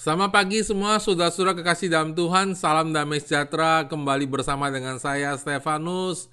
[0.00, 2.56] Selamat pagi semua saudara-saudara kekasih dalam Tuhan.
[2.56, 6.32] Salam damai sejahtera kembali bersama dengan saya Stefanus,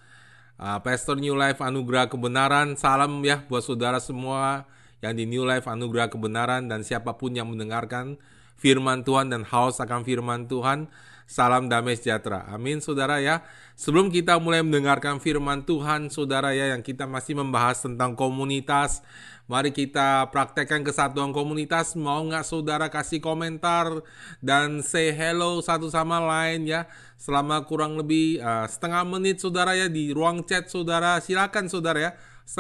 [0.55, 2.79] uh, Pastor New Life Anugerah Kebenaran.
[2.79, 4.63] Salam ya buat saudara semua
[5.03, 8.15] yang di New Life Anugerah Kebenaran dan siapa pun yang mendengarkan
[8.55, 10.87] firman Tuhan dan haus akan firman Tuhan.
[11.27, 12.47] Salam damai sejahtera.
[12.47, 13.43] Amin saudara ya.
[13.75, 19.03] Sebelum kita mulai mendengarkan firman Tuhan saudara ya yang kita masih membahas tentang komunitas.
[19.43, 21.99] Mari kita praktekkan kesatuan komunitas.
[21.99, 23.91] Mau nggak saudara kasih komentar
[24.39, 26.87] dan say hello satu sama lain ya.
[27.19, 31.19] Selama kurang lebih uh, setengah menit saudara ya di ruang chat saudara.
[31.19, 32.11] Silakan saudara ya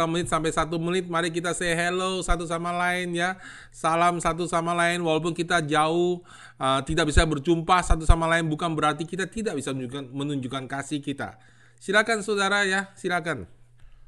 [0.07, 3.39] menit sampai satu menit mari kita say hello satu sama lain ya.
[3.71, 6.19] Salam satu sama lain walaupun kita jauh
[6.59, 10.99] uh, tidak bisa berjumpa satu sama lain bukan berarti kita tidak bisa menunjukkan, menunjukkan kasih
[10.99, 11.39] kita.
[11.79, 13.47] Silakan saudara ya silakan.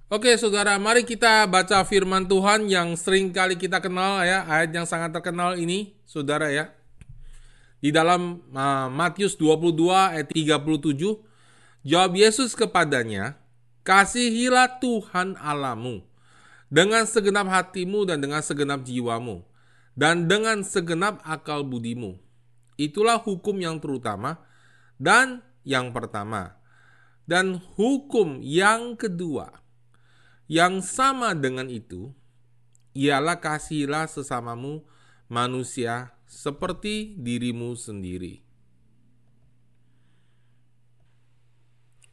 [0.10, 4.90] Oke saudara, mari kita baca firman Tuhan yang sering kali kita kenal ya, ayat yang
[4.90, 6.74] sangat terkenal ini, saudara ya.
[7.78, 13.39] Di dalam uh, Matius 22 ayat 37, jawab Yesus kepadanya,
[13.90, 16.06] Kasihilah Tuhan Alamu
[16.70, 19.42] dengan segenap hatimu dan dengan segenap jiwamu
[19.98, 22.22] dan dengan segenap akal budimu.
[22.78, 24.46] Itulah hukum yang terutama
[25.02, 26.62] dan yang pertama.
[27.26, 29.58] Dan hukum yang kedua
[30.46, 32.14] yang sama dengan itu
[32.94, 34.86] ialah kasihilah sesamamu
[35.34, 38.49] manusia seperti dirimu sendiri.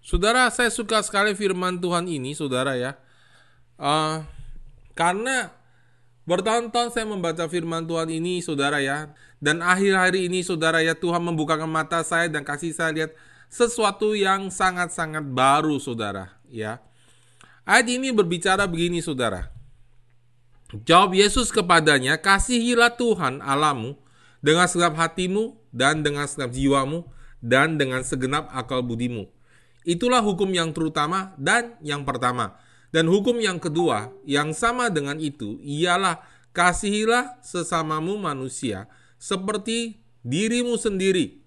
[0.06, 2.94] Saudara, saya suka sekali firman Tuhan ini, saudara ya.
[3.74, 4.22] Uh,
[4.94, 5.50] karena
[6.30, 9.10] bertahun-tahun saya membaca firman Tuhan ini, saudara ya.
[9.42, 13.18] Dan akhir hari ini, saudara ya, Tuhan membukakan mata saya dan kasih saya lihat
[13.50, 16.78] sesuatu yang sangat-sangat baru, saudara ya.
[17.66, 19.50] Ayat ini berbicara begini, saudara.
[20.86, 23.98] Jawab Yesus kepadanya, kasihilah Tuhan Alamu
[24.38, 26.98] dengan segenap hatimu dan dengan segenap jiwamu
[27.42, 29.34] dan dengan segenap akal budimu
[29.86, 32.58] Itulah hukum yang terutama dan yang pertama.
[32.90, 38.90] Dan hukum yang kedua yang sama dengan itu ialah kasihilah sesamamu manusia
[39.22, 41.38] seperti dirimu sendiri.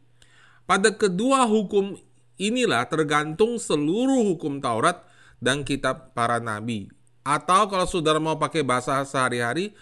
[0.63, 1.99] Pada kedua hukum
[2.39, 5.03] inilah tergantung seluruh hukum Taurat
[5.43, 6.87] dan kitab para nabi.
[7.27, 9.75] Atau kalau saudara mau pakai bahasa sehari-hari,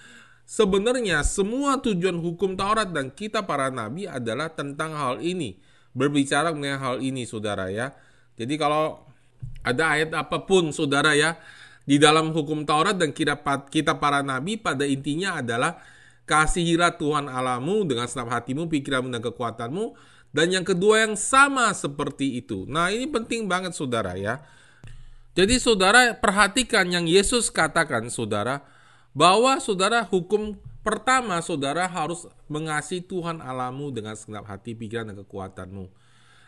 [0.50, 5.62] sebenarnya semua tujuan hukum Taurat dan kitab para nabi adalah tentang hal ini.
[5.94, 7.94] Berbicara mengenai hal ini saudara ya
[8.37, 9.01] jadi kalau
[9.65, 11.35] ada ayat apa pun saudara ya
[11.83, 15.81] di dalam hukum Taurat dan kita, para nabi pada intinya adalah
[16.27, 19.95] kasihilah Tuhan Alamu dengan senap hatimu, pikiranmu dan kekuatanmu
[20.35, 22.67] dan yang kedua yang sama seperti itu.
[22.67, 24.43] Nah, ini penting banget saudara ya.
[25.33, 28.65] Jadi saudara perhatikan yang Yesus katakan saudara
[29.15, 35.87] bahwa saudara hukum pertama saudara harus mengasihi Tuhan Alamu dengan segenap hati, pikiran dan kekuatanmu.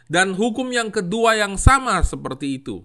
[0.10, 2.82] Dan hukum yang kedua yang sama seperti itu.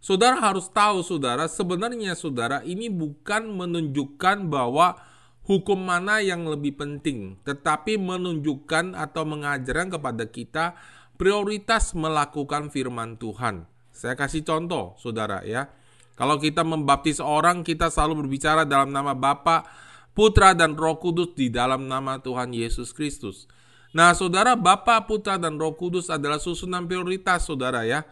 [0.00, 4.96] Saudara harus tahu saudara, sebenarnya saudara ini bukan menunjukkan bahwa
[5.44, 10.64] hukum mana yang lebih penting, tetapi menunjukkan atau mengajarkan kepada kita
[11.20, 13.68] prioritas melakukan firman Tuhan.
[13.92, 15.68] Saya kasih contoh, saudara ya.
[16.14, 19.66] Kalau kita membaptis orang, kita selalu berbicara dalam nama Bapa,
[20.14, 23.50] Putra dan Roh Kudus di dalam nama Tuhan Yesus Kristus.
[23.96, 28.04] Nah, saudara, Bapa, Putra, dan Roh Kudus adalah susunan prioritas, saudara ya.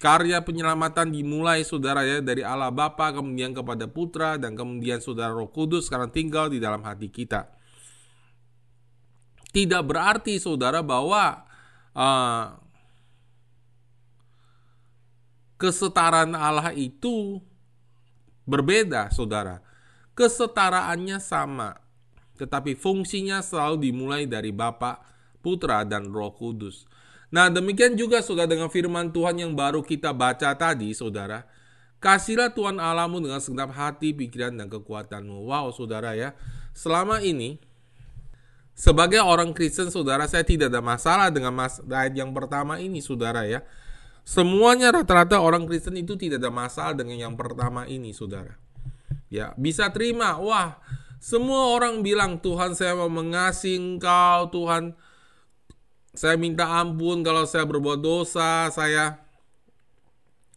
[0.00, 5.50] Karya penyelamatan dimulai, saudara ya, dari Allah Bapa, kemudian kepada Putra, dan kemudian saudara Roh
[5.50, 7.50] Kudus sekarang tinggal di dalam hati kita.
[9.50, 11.42] Tidak berarti, saudara, bahwa
[11.90, 12.54] uh,
[15.58, 17.42] kesetaraan Allah itu
[18.46, 19.58] berbeda, saudara.
[20.14, 21.89] Kesetaraannya sama
[22.40, 25.04] tetapi fungsinya selalu dimulai dari Bapa,
[25.44, 26.88] Putra, dan Roh Kudus.
[27.28, 31.46] Nah, demikian juga saudara dengan firman Tuhan yang baru kita baca tadi, saudara.
[32.00, 35.46] Kasihlah Tuhan Alamu dengan segenap hati, pikiran, dan kekuatanmu.
[35.46, 36.32] Wow, saudara ya.
[36.72, 37.60] Selama ini,
[38.72, 43.44] sebagai orang Kristen, saudara, saya tidak ada masalah dengan mas ayat yang pertama ini, saudara
[43.44, 43.60] ya.
[44.24, 48.56] Semuanya rata-rata orang Kristen itu tidak ada masalah dengan yang pertama ini, saudara.
[49.28, 50.40] Ya, bisa terima.
[50.40, 50.80] Wah,
[51.20, 54.96] semua orang bilang, Tuhan saya mau mengasihi engkau, Tuhan
[56.16, 59.20] saya minta ampun kalau saya berbuat dosa, saya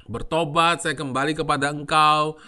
[0.08, 2.40] bertobat, saya kembali kepada engkau.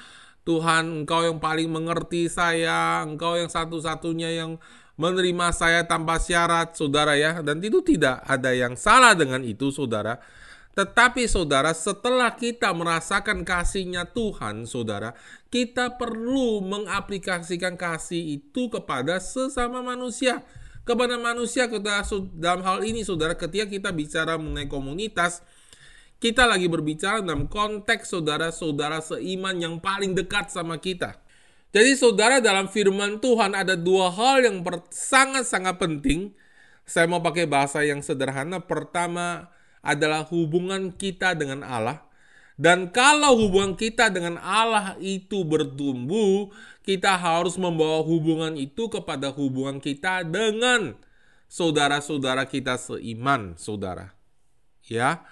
[0.45, 4.61] Tuhan, engkau yang paling mengerti saya, engkau yang satu-satunya yang
[4.95, 7.43] menerima saya tanpa syarat, saudara ya.
[7.43, 10.21] Dan itu tidak ada yang salah dengan itu, saudara.
[10.75, 15.15] Tetapi saudara, setelah kita merasakan kasihnya Tuhan, saudara,
[15.47, 20.43] kita perlu mengaplikasikan kasih itu kepada sesama manusia.
[20.85, 21.65] kepada manusia
[22.37, 25.41] dalam hal ini saudara ketika kita bicara mengenai komunitas
[26.25, 31.19] kita lagi berbicara dalam konteks saudara-saudara seiman yang paling dekat sama kita.
[31.75, 36.31] Jadi saudara dalam firman Tuhan ada dua hal yang sangat-sangat penting.
[36.87, 38.63] Saya mau pakai bahasa yang sederhana.
[38.63, 39.51] Pertama
[39.85, 42.01] adalah hubungan kita dengan Allah.
[42.55, 46.49] Dan kalau hubungan kita dengan Allah itu bertumbuh,
[46.81, 50.95] kita harus membawa hubungan itu kepada hubungan kita dengan
[51.51, 54.15] saudara-saudara kita seiman, saudara.
[54.87, 55.27] Ya.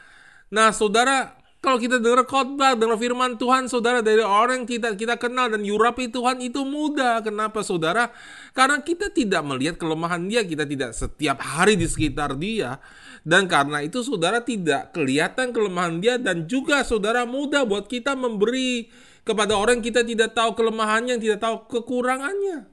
[0.53, 5.15] Nah, saudara, kalau kita dengar khotbah, dengar firman Tuhan, saudara, dari orang yang kita kita
[5.15, 7.23] kenal dan yurapi Tuhan itu mudah.
[7.23, 8.11] Kenapa, saudara?
[8.51, 12.83] Karena kita tidak melihat kelemahan dia, kita tidak setiap hari di sekitar dia.
[13.23, 18.91] Dan karena itu, saudara tidak kelihatan kelemahan dia dan juga saudara mudah buat kita memberi
[19.23, 22.67] kepada orang yang kita tidak tahu kelemahannya, yang tidak tahu kekurangannya.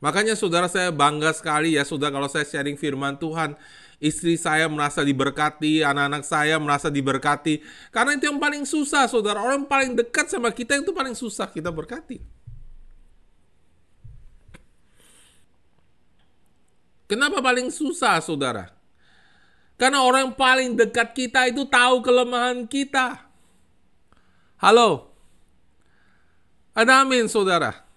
[0.00, 3.52] Makanya saudara saya bangga sekali ya saudara kalau saya sharing firman Tuhan
[4.00, 7.60] istri saya merasa diberkati, anak-anak saya merasa diberkati.
[7.92, 9.44] Karena itu yang paling susah, saudara.
[9.44, 12.18] Orang paling dekat sama kita itu paling susah kita berkati.
[17.04, 18.72] Kenapa paling susah, saudara?
[19.76, 23.28] Karena orang yang paling dekat kita itu tahu kelemahan kita.
[24.60, 25.12] Halo?
[26.70, 27.89] Ada amin, saudara?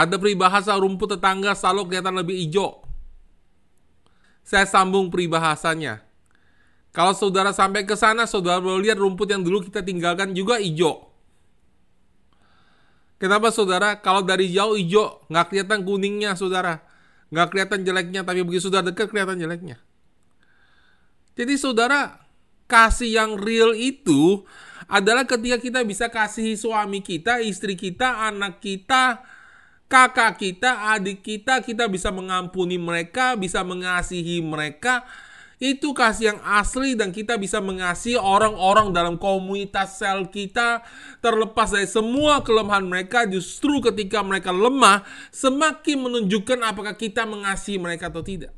[0.00, 2.80] Ada peribahasa rumput tetangga selalu kelihatan lebih hijau.
[4.40, 6.00] Saya sambung peribahasanya.
[6.96, 11.12] Kalau saudara sampai ke sana, saudara boleh lihat rumput yang dulu kita tinggalkan juga hijau.
[13.20, 14.00] Kenapa saudara?
[14.00, 16.80] Kalau dari jauh hijau, nggak kelihatan kuningnya saudara.
[17.28, 19.76] Nggak kelihatan jeleknya, tapi begitu saudara dekat kelihatan jeleknya.
[21.36, 22.24] Jadi saudara,
[22.64, 24.48] kasih yang real itu
[24.88, 29.20] adalah ketika kita bisa kasih suami kita, istri kita, anak kita,
[29.90, 35.02] kakak kita, adik kita, kita bisa mengampuni mereka, bisa mengasihi mereka.
[35.60, 40.80] Itu kasih yang asli dan kita bisa mengasihi orang-orang dalam komunitas sel kita
[41.20, 48.08] terlepas dari semua kelemahan mereka justru ketika mereka lemah semakin menunjukkan apakah kita mengasihi mereka
[48.08, 48.56] atau tidak.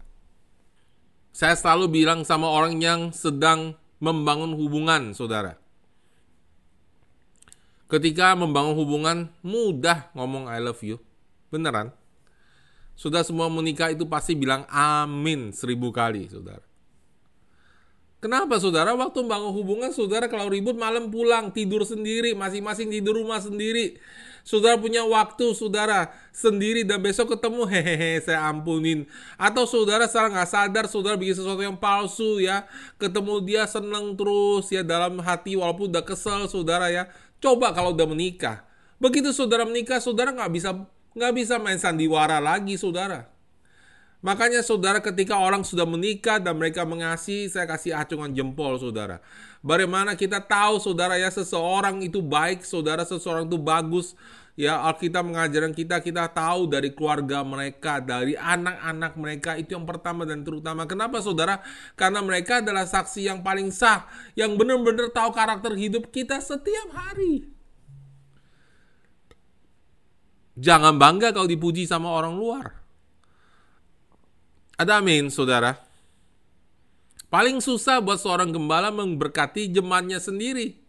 [1.35, 5.59] Saya selalu bilang sama orang yang sedang membangun hubungan, saudara.
[7.91, 11.03] Ketika membangun hubungan, mudah ngomong I love you
[11.53, 11.93] Beneran.
[12.97, 16.65] Sudah semua menikah itu pasti bilang amin seribu kali, saudara.
[18.23, 18.95] Kenapa saudara?
[18.95, 23.99] Waktu bangun hubungan saudara kalau ribut malam pulang tidur sendiri, masing-masing tidur rumah sendiri.
[24.47, 29.11] Saudara punya waktu saudara sendiri dan besok ketemu hehehe saya ampunin.
[29.35, 32.63] Atau saudara secara nggak sadar saudara bikin sesuatu yang palsu ya.
[32.95, 37.11] Ketemu dia seneng terus ya dalam hati walaupun udah kesel saudara ya.
[37.43, 38.63] Coba kalau udah menikah.
[39.03, 40.71] Begitu saudara menikah saudara nggak bisa
[41.13, 43.33] Nggak bisa main sandiwara lagi, saudara.
[44.23, 49.19] Makanya saudara ketika orang sudah menikah dan mereka mengasihi, saya kasih acungan jempol saudara.
[49.67, 54.15] Bagaimana kita tahu saudara ya seseorang itu baik, saudara seseorang itu bagus.
[54.55, 60.23] Ya Alkitab mengajarkan kita, kita tahu dari keluarga mereka, dari anak-anak mereka itu yang pertama
[60.23, 60.87] dan terutama.
[60.87, 61.59] Kenapa saudara?
[61.99, 64.07] Karena mereka adalah saksi yang paling sah,
[64.39, 67.49] yang benar-benar tahu karakter hidup kita setiap hari.
[70.57, 72.67] Jangan bangga kalau dipuji sama orang luar.
[74.77, 75.79] Ada amin, saudara.
[77.33, 80.83] Paling susah buat seorang gembala memberkati jemaatnya sendiri.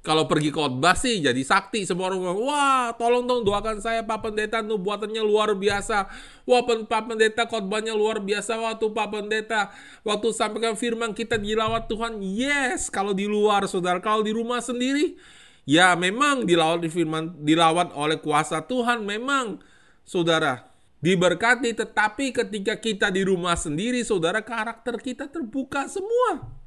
[0.00, 4.24] Kalau pergi khotbah sih jadi sakti semua orang bilang, wah tolong dong doakan saya Pak
[4.24, 6.08] Pendeta nubuatannya luar biasa.
[6.48, 9.68] Wah Pak Pendeta khotbahnya luar biasa waktu Pak Pendeta.
[10.00, 12.24] Waktu sampaikan firman kita dilawat Tuhan.
[12.24, 14.00] Yes, kalau di luar saudara.
[14.00, 15.20] Kalau di rumah sendiri,
[15.68, 19.60] Ya memang dilawat firman dilawat oleh kuasa Tuhan memang
[20.02, 26.60] saudara diberkati tetapi ketika kita di rumah sendiri saudara karakter kita terbuka semua.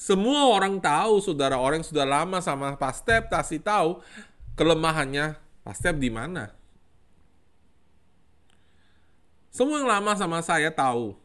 [0.00, 4.00] Semua orang tahu saudara orang sudah lama sama Pastep pasti tahu
[4.56, 6.50] kelemahannya Pastep di mana.
[9.50, 11.18] Semua yang lama sama saya tahu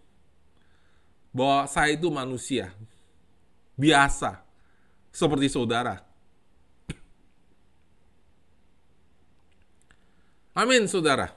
[1.29, 2.73] bahwa saya itu manusia
[3.75, 4.41] biasa
[5.11, 6.04] seperti saudara.
[10.55, 11.35] Amin, saudara.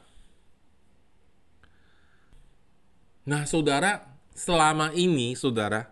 [3.26, 5.90] Nah, saudara, selama ini, saudara,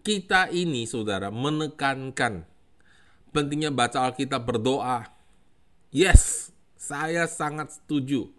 [0.00, 2.48] kita ini, saudara, menekankan
[3.28, 5.04] pentingnya baca Alkitab berdoa.
[5.92, 6.48] Yes,
[6.80, 8.32] saya sangat setuju.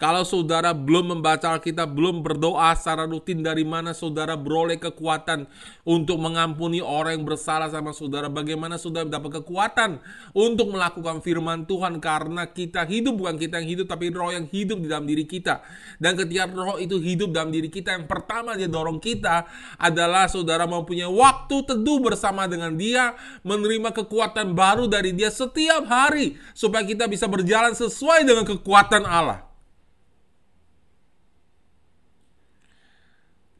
[0.00, 5.44] Kalau saudara belum membaca Alkitab, belum berdoa secara rutin, dari mana saudara beroleh kekuatan
[5.84, 8.32] untuk mengampuni orang yang bersalah sama saudara?
[8.32, 10.00] Bagaimana saudara dapat kekuatan
[10.32, 12.00] untuk melakukan firman Tuhan?
[12.00, 15.60] Karena kita hidup, bukan kita yang hidup, tapi roh yang hidup di dalam diri kita.
[16.00, 19.44] Dan ketika roh itu hidup dalam diri kita, yang pertama dia dorong kita
[19.76, 23.12] adalah saudara mempunyai waktu teduh bersama dengan dia,
[23.44, 29.49] menerima kekuatan baru dari dia setiap hari, supaya kita bisa berjalan sesuai dengan kekuatan Allah.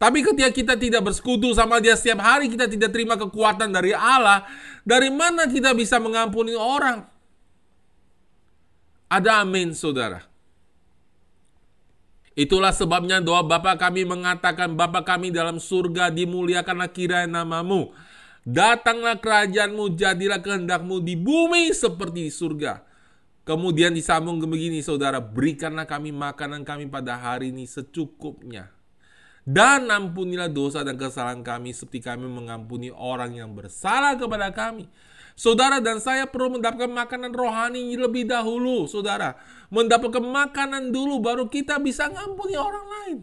[0.01, 4.49] Tapi ketika kita tidak bersekutu sama dia setiap hari, kita tidak terima kekuatan dari Allah,
[4.81, 7.05] dari mana kita bisa mengampuni orang?
[9.13, 10.25] Ada amin, saudara.
[12.33, 17.93] Itulah sebabnya doa Bapa kami mengatakan, Bapa kami dalam surga dimuliakanlah kiranya namamu.
[18.49, 22.89] Datanglah kerajaanmu, jadilah kehendakmu di bumi seperti di surga.
[23.45, 28.80] Kemudian disambung begini, saudara, berikanlah kami makanan kami pada hari ini secukupnya
[29.49, 34.87] dan ampunilah dosa dan kesalahan kami seperti kami mengampuni orang yang bersalah kepada kami.
[35.41, 39.41] Saudara dan saya perlu mendapatkan makanan rohani lebih dahulu, saudara.
[39.73, 43.19] Mendapatkan makanan dulu baru kita bisa ngampuni orang lain.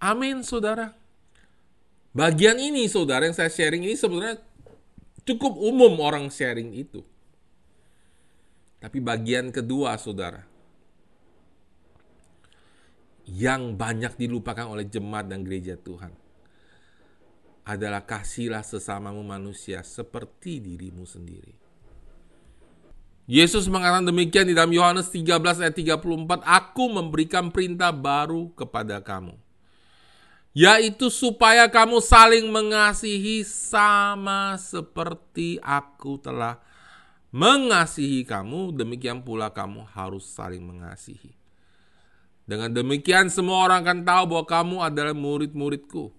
[0.00, 0.96] Amin, saudara.
[2.16, 4.40] Bagian ini, saudara, yang saya sharing ini sebenarnya
[5.28, 7.04] cukup umum orang sharing itu.
[8.80, 10.48] Tapi bagian kedua, saudara,
[13.26, 16.14] yang banyak dilupakan oleh jemaat dan gereja Tuhan
[17.66, 21.58] adalah kasihlah sesamamu manusia seperti dirimu sendiri.
[23.26, 29.34] Yesus mengatakan demikian di dalam Yohanes 13 ayat 34, Aku memberikan perintah baru kepada kamu,
[30.54, 36.62] yaitu supaya kamu saling mengasihi sama seperti aku telah
[37.34, 41.45] mengasihi kamu, demikian pula kamu harus saling mengasihi.
[42.46, 46.14] Dengan demikian semua orang akan tahu bahwa kamu adalah murid-muridku.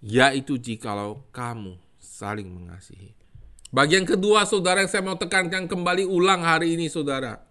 [0.00, 3.12] Yaitu jikalau kamu saling mengasihi.
[3.68, 7.44] Bagian kedua saudara yang saya mau tekankan kembali ulang hari ini saudara.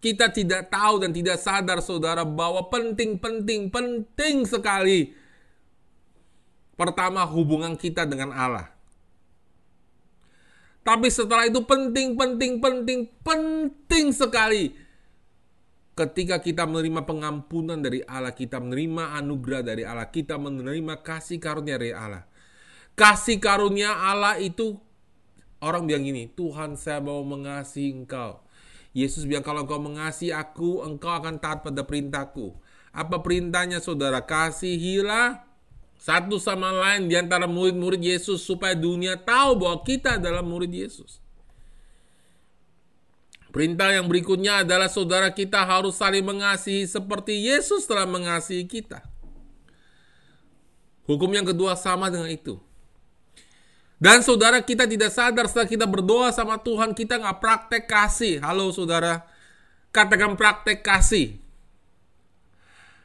[0.00, 5.12] Kita tidak tahu dan tidak sadar saudara bahwa penting-penting, penting sekali.
[6.76, 8.68] Pertama hubungan kita dengan Allah.
[10.84, 14.83] Tapi setelah itu penting, penting, penting, penting sekali
[15.94, 21.78] ketika kita menerima pengampunan dari Allah, kita menerima anugerah dari Allah, kita menerima kasih karunia
[21.78, 22.26] dari Allah.
[22.94, 24.78] Kasih karunia Allah itu
[25.62, 28.42] orang bilang gini, Tuhan saya mau mengasihi engkau.
[28.94, 32.54] Yesus bilang kalau engkau mengasihi aku, engkau akan taat pada perintahku.
[32.94, 34.22] Apa perintahnya saudara?
[34.22, 35.42] Kasihilah
[35.98, 41.23] satu sama lain di antara murid-murid Yesus supaya dunia tahu bahwa kita adalah murid Yesus.
[43.54, 48.98] Perintah yang berikutnya adalah saudara kita harus saling mengasihi seperti Yesus telah mengasihi kita.
[51.06, 52.58] Hukum yang kedua sama dengan itu.
[54.02, 58.42] Dan saudara kita tidak sadar setelah kita berdoa sama Tuhan kita nggak praktek kasih.
[58.42, 59.22] Halo saudara,
[59.94, 61.38] katakan praktek kasih.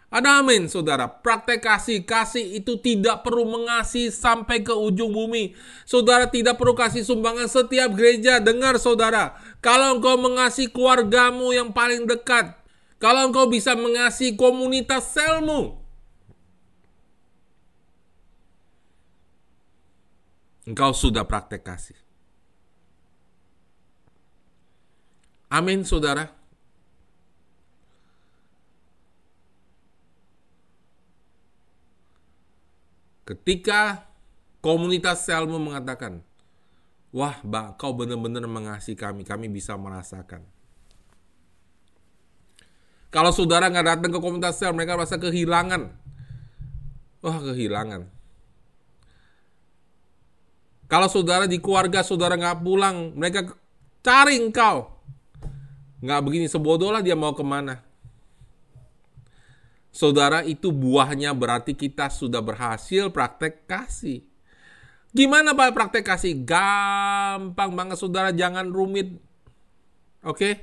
[0.10, 1.06] Ada amin, saudara.
[1.06, 2.02] Praktek kasih.
[2.02, 5.54] Kasih itu tidak perlu mengasihi sampai ke ujung bumi.
[5.86, 8.42] Saudara tidak perlu kasih sumbangan setiap gereja.
[8.42, 9.38] Dengar, saudara.
[9.62, 12.58] Kalau engkau mengasihi keluargamu yang paling dekat.
[12.98, 15.78] Kalau engkau bisa mengasihi komunitas selmu.
[20.66, 21.98] Engkau sudah praktek kasih.
[25.54, 26.39] Amin, saudara.
[33.30, 34.10] Ketika
[34.66, 36.26] komunitas Selmu mengatakan,
[37.10, 40.46] Wah, Mbak, kau benar-benar mengasihi kami, kami bisa merasakan.
[43.10, 45.90] Kalau saudara nggak datang ke komunitas sel, mereka merasa kehilangan.
[47.26, 48.06] Wah, kehilangan.
[50.86, 53.58] Kalau saudara di keluarga, saudara nggak pulang, mereka
[54.06, 54.94] cari engkau.
[56.06, 57.82] Nggak begini, sebodoh lah dia mau ke mana.
[60.00, 64.24] Saudara, itu buahnya berarti kita sudah berhasil praktek kasih.
[65.12, 66.40] Gimana Pak praktek kasih?
[66.48, 69.20] Gampang banget saudara, jangan rumit.
[70.24, 70.40] Oke?
[70.40, 70.54] Okay?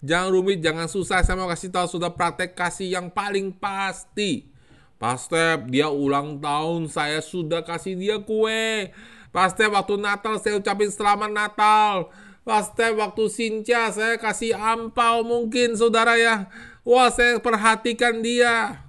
[0.00, 1.20] Jangan rumit, jangan susah.
[1.20, 4.48] Saya mau kasih tahu sudah praktek kasih yang paling pasti.
[4.96, 8.88] Pastep, dia ulang tahun, saya sudah kasih dia kue.
[9.36, 12.08] Pastep, waktu Natal saya ucapin selamat Natal.
[12.40, 16.48] Pastep, waktu Sinca saya kasih ampau mungkin saudara ya.
[16.86, 18.86] Wah, saya perhatikan dia.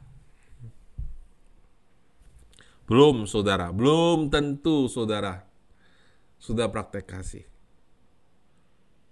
[2.85, 3.73] Belum, saudara.
[3.73, 5.49] Belum tentu, saudara.
[6.37, 7.49] Sudah praktek kasih.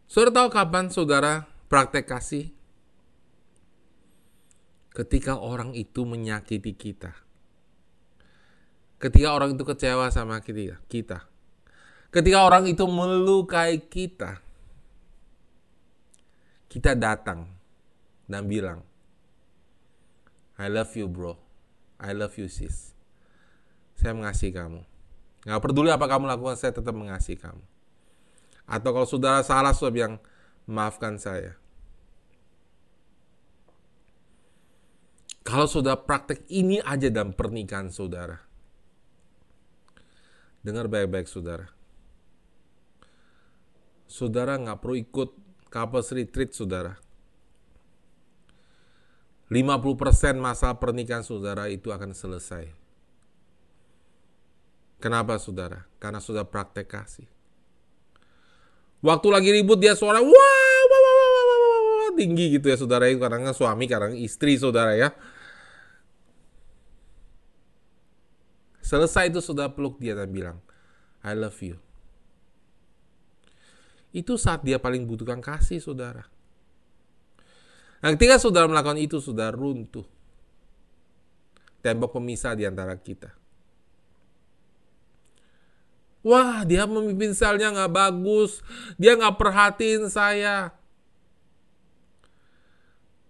[0.05, 2.53] Saudara tahu kapan saudara praktek kasih
[4.93, 7.17] ketika orang itu menyakiti kita.
[9.01, 11.25] Ketika orang itu kecewa sama kita, kita.
[12.13, 14.39] Ketika orang itu melukai kita,
[16.69, 17.54] kita datang
[18.25, 18.81] dan bilang,
[20.57, 21.37] I love you bro,
[22.01, 22.95] I love you sis.
[23.95, 24.83] Saya mengasihi kamu.
[25.45, 27.63] Gak peduli apa kamu lakukan, saya tetap mengasihi kamu.
[28.65, 30.15] Atau kalau saudara salah, saudara bilang,
[30.65, 31.53] maafkan saya.
[35.45, 38.41] Kalau saudara praktek ini aja dalam pernikahan saudara.
[40.65, 41.69] Dengar baik-baik saudara.
[44.09, 45.29] Saudara nggak perlu ikut
[45.69, 46.97] couples retreat saudara.
[49.45, 52.65] 50% masa pernikahan saudara itu akan selesai.
[54.97, 55.85] Kenapa saudara?
[56.01, 57.29] Karena sudah praktek kasih.
[59.05, 62.77] Waktu lagi ribut dia suara wah, wah, wah, wah, wah, wah, wah tinggi gitu ya
[62.79, 65.13] saudara itu kadang suami kadang istri saudara ya.
[68.81, 70.57] Selesai itu sudah peluk dia dan bilang,
[71.21, 71.77] I love you.
[74.09, 76.25] Itu saat dia paling butuhkan kasih saudara.
[78.05, 80.05] Nah, ketika saudara melakukan itu, sudah runtuh.
[81.81, 83.33] Tembok pemisah di antara kita.
[86.21, 88.61] Wah, dia memimpin selnya nggak bagus.
[89.01, 90.69] Dia nggak perhatiin saya.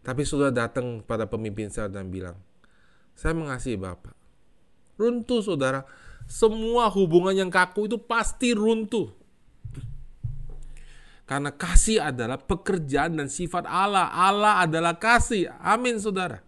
[0.03, 2.35] Tapi sudah datang pada pemimpin sel dan bilang,
[3.15, 4.11] saya mengasihi Bapak.
[4.99, 5.87] Runtuh saudara.
[6.27, 9.07] Semua hubungan yang kaku itu pasti runtuh.
[11.25, 14.13] Karena kasih adalah pekerjaan dan sifat Allah.
[14.13, 15.49] Allah adalah kasih.
[15.57, 16.45] Amin saudara.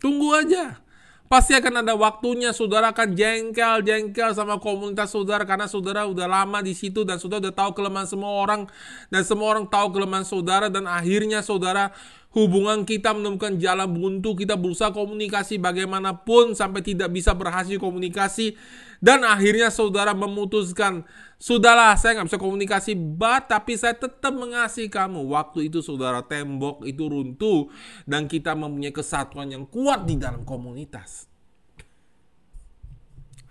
[0.00, 0.80] Tunggu aja.
[1.28, 6.72] Pasti akan ada waktunya saudara akan jengkel-jengkel sama komunitas saudara karena saudara udah lama di
[6.72, 8.64] situ dan saudara udah tahu kelemahan semua orang
[9.12, 11.92] dan semua orang tahu kelemahan saudara dan akhirnya saudara
[12.32, 18.56] hubungan kita menemukan jalan buntu, kita berusaha komunikasi bagaimanapun sampai tidak bisa berhasil komunikasi
[18.98, 21.06] dan akhirnya saudara memutuskan
[21.38, 25.22] Sudahlah, saya nggak bisa komunikasi, bat, tapi saya tetap mengasihi kamu.
[25.22, 27.70] Waktu itu saudara tembok itu runtuh
[28.10, 31.30] dan kita mempunyai kesatuan yang kuat di dalam komunitas.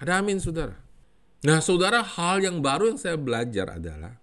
[0.03, 0.75] Ada amin, saudara.
[1.47, 4.19] Nah, saudara, hal yang baru yang saya belajar adalah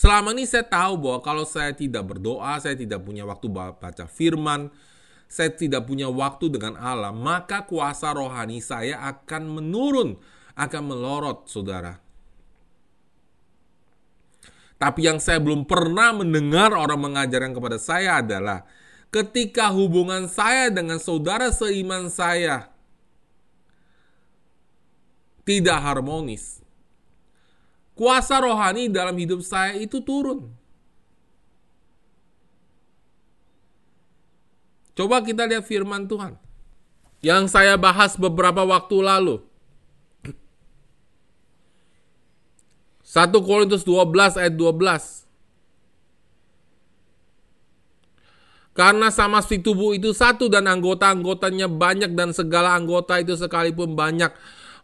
[0.00, 4.72] selama ini saya tahu bahwa kalau saya tidak berdoa, saya tidak punya waktu baca firman,
[5.28, 10.16] saya tidak punya waktu dengan Allah, maka kuasa rohani saya akan menurun,
[10.56, 12.00] akan melorot, saudara.
[14.80, 18.64] Tapi yang saya belum pernah mendengar orang mengajarkan kepada saya adalah
[19.12, 22.72] ketika hubungan saya dengan saudara seiman saya
[25.44, 26.59] tidak harmonis.
[28.00, 30.48] Kuasa rohani dalam hidup saya itu turun.
[34.96, 36.40] Coba kita lihat firman Tuhan.
[37.20, 39.44] Yang saya bahas beberapa waktu lalu.
[43.04, 45.28] 1 Korintus 12 ayat 12.
[48.72, 54.32] Karena sama si tubuh itu satu dan anggota-anggotanya banyak dan segala anggota itu sekalipun banyak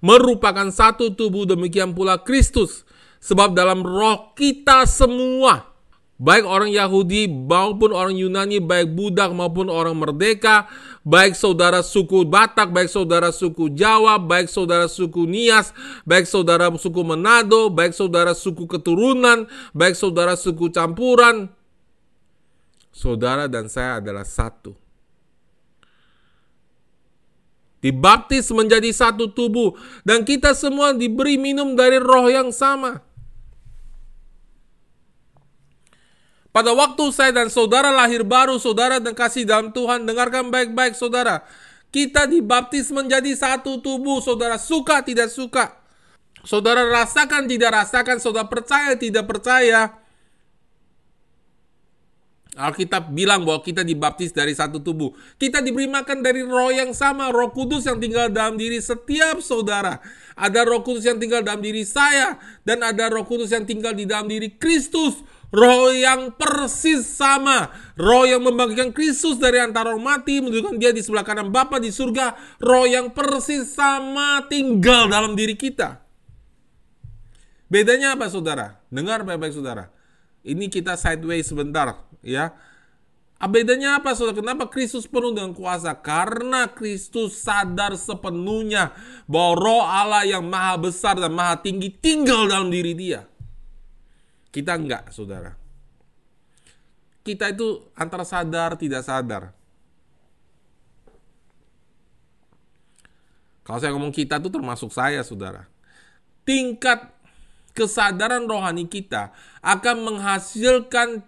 [0.04, 2.85] merupakan satu tubuh demikian pula Kristus.
[3.26, 5.76] Sebab dalam roh kita semua
[6.16, 10.64] Baik orang Yahudi maupun orang Yunani, baik budak maupun orang merdeka,
[11.04, 15.76] baik saudara suku Batak, baik saudara suku Jawa, baik saudara suku Nias,
[16.08, 19.44] baik saudara suku Manado, baik saudara suku keturunan,
[19.76, 21.52] baik saudara suku campuran.
[22.96, 24.72] Saudara dan saya adalah satu.
[27.84, 33.05] Dibaptis menjadi satu tubuh dan kita semua diberi minum dari roh yang sama.
[36.56, 41.44] Pada waktu saya dan saudara lahir baru, saudara dan kasih dalam Tuhan, dengarkan baik-baik saudara.
[41.92, 45.76] Kita dibaptis menjadi satu tubuh, saudara suka tidak suka.
[46.48, 50.00] Saudara rasakan tidak rasakan, saudara percaya tidak percaya.
[52.56, 55.12] Alkitab bilang bahwa kita dibaptis dari satu tubuh.
[55.36, 60.00] Kita diberi makan dari roh yang sama, roh kudus yang tinggal dalam diri setiap saudara.
[60.32, 64.08] Ada roh kudus yang tinggal dalam diri saya, dan ada roh kudus yang tinggal di
[64.08, 70.38] dalam diri Kristus roh yang persis sama, roh yang membagikan Kristus dari antara orang mati,
[70.42, 75.54] menunjukkan dia di sebelah kanan Bapa di surga, roh yang persis sama tinggal dalam diri
[75.54, 76.02] kita.
[77.66, 78.78] Bedanya apa saudara?
[78.90, 79.90] Dengar baik-baik saudara.
[80.46, 82.54] Ini kita sideways sebentar ya.
[83.36, 84.40] Ah, bedanya apa saudara?
[84.40, 85.92] Kenapa Kristus penuh dengan kuasa?
[85.92, 88.96] Karena Kristus sadar sepenuhnya
[89.28, 93.28] bahwa roh Allah yang maha besar dan maha tinggi tinggal dalam diri dia.
[94.56, 95.52] Kita enggak, saudara.
[97.20, 99.52] kita itu antara sadar tidak sadar.
[103.66, 105.68] Kalau saya ngomong kita itu termasuk saya, saudara.
[106.46, 107.12] Tingkat
[107.76, 111.20] kesadaran rohani kita akan menghasilkan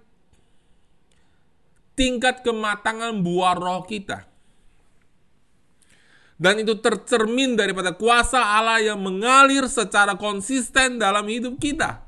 [1.98, 4.24] tingkat kematangan buah roh kita.
[6.38, 12.07] Dan itu tercermin daripada kuasa Allah yang mengalir secara konsisten dalam hidup kita.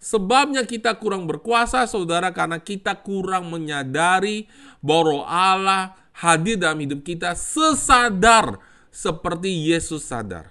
[0.00, 4.48] Sebabnya kita kurang berkuasa, saudara, karena kita kurang menyadari
[4.80, 8.56] bahwa Allah hadir dalam hidup kita sesadar
[8.88, 10.48] seperti Yesus sadar.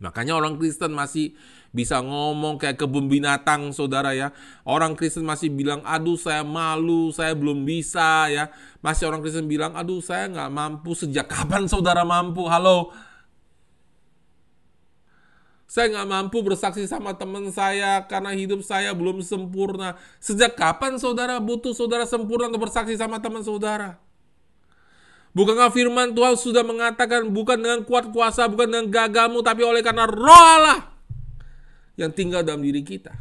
[0.00, 1.36] Makanya orang Kristen masih
[1.76, 4.32] bisa ngomong kayak kebun binatang saudara ya.
[4.64, 8.48] Orang Kristen masih bilang, aduh saya malu, saya belum bisa ya.
[8.80, 10.96] Masih orang Kristen bilang, aduh saya nggak mampu.
[10.96, 12.48] Sejak kapan saudara mampu?
[12.48, 12.92] Halo?
[15.66, 19.98] Saya nggak mampu bersaksi sama teman saya karena hidup saya belum sempurna.
[20.22, 23.98] Sejak kapan saudara butuh saudara sempurna untuk bersaksi sama teman saudara?
[25.36, 30.08] Bukankah firman Tuhan sudah mengatakan bukan dengan kuat kuasa, bukan dengan gagamu, tapi oleh karena
[30.08, 30.96] roh Allah
[32.00, 33.12] yang tinggal dalam diri kita.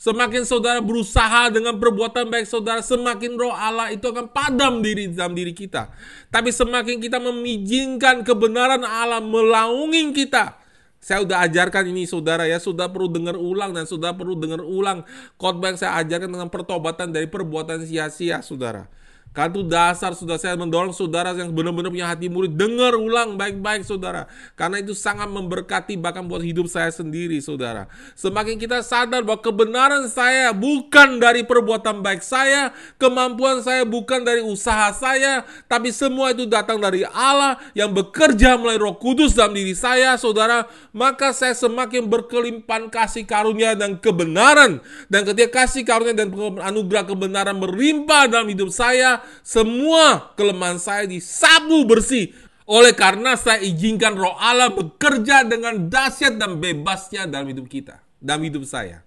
[0.00, 5.36] Semakin saudara berusaha dengan perbuatan baik saudara, semakin roh Allah itu akan padam diri dalam
[5.36, 5.92] diri kita.
[6.30, 10.56] Tapi semakin kita memijinkan kebenaran Allah melaungi kita.
[11.00, 15.00] Saya sudah ajarkan ini saudara ya, sudah perlu dengar ulang dan sudah perlu dengar ulang
[15.40, 18.84] khotbah yang saya ajarkan dengan pertobatan dari perbuatan sia-sia saudara.
[19.30, 24.26] Kartu dasar sudah saya mendorong saudara yang benar-benar punya hati murid dengar ulang baik-baik saudara.
[24.58, 27.86] Karena itu sangat memberkati bahkan buat hidup saya sendiri saudara.
[28.18, 34.42] Semakin kita sadar bahwa kebenaran saya bukan dari perbuatan baik saya, kemampuan saya bukan dari
[34.42, 39.78] usaha saya, tapi semua itu datang dari Allah yang bekerja melalui Roh Kudus dalam diri
[39.78, 44.82] saya saudara, maka saya semakin berkelimpahan kasih karunia dan kebenaran.
[45.06, 46.34] Dan ketika kasih karunia dan
[46.66, 52.32] anugerah kebenaran merimpah dalam hidup saya, semua kelemahan saya disabu bersih.
[52.70, 57.98] Oleh karena saya izinkan roh Allah bekerja dengan dahsyat dan bebasnya dalam hidup kita.
[58.22, 59.02] Dalam hidup saya.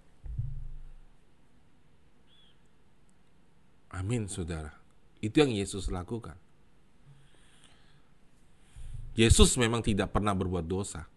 [3.88, 4.76] Amin saudara.
[5.24, 6.36] Itu yang Yesus lakukan.
[9.16, 11.08] Yesus memang tidak pernah berbuat dosa.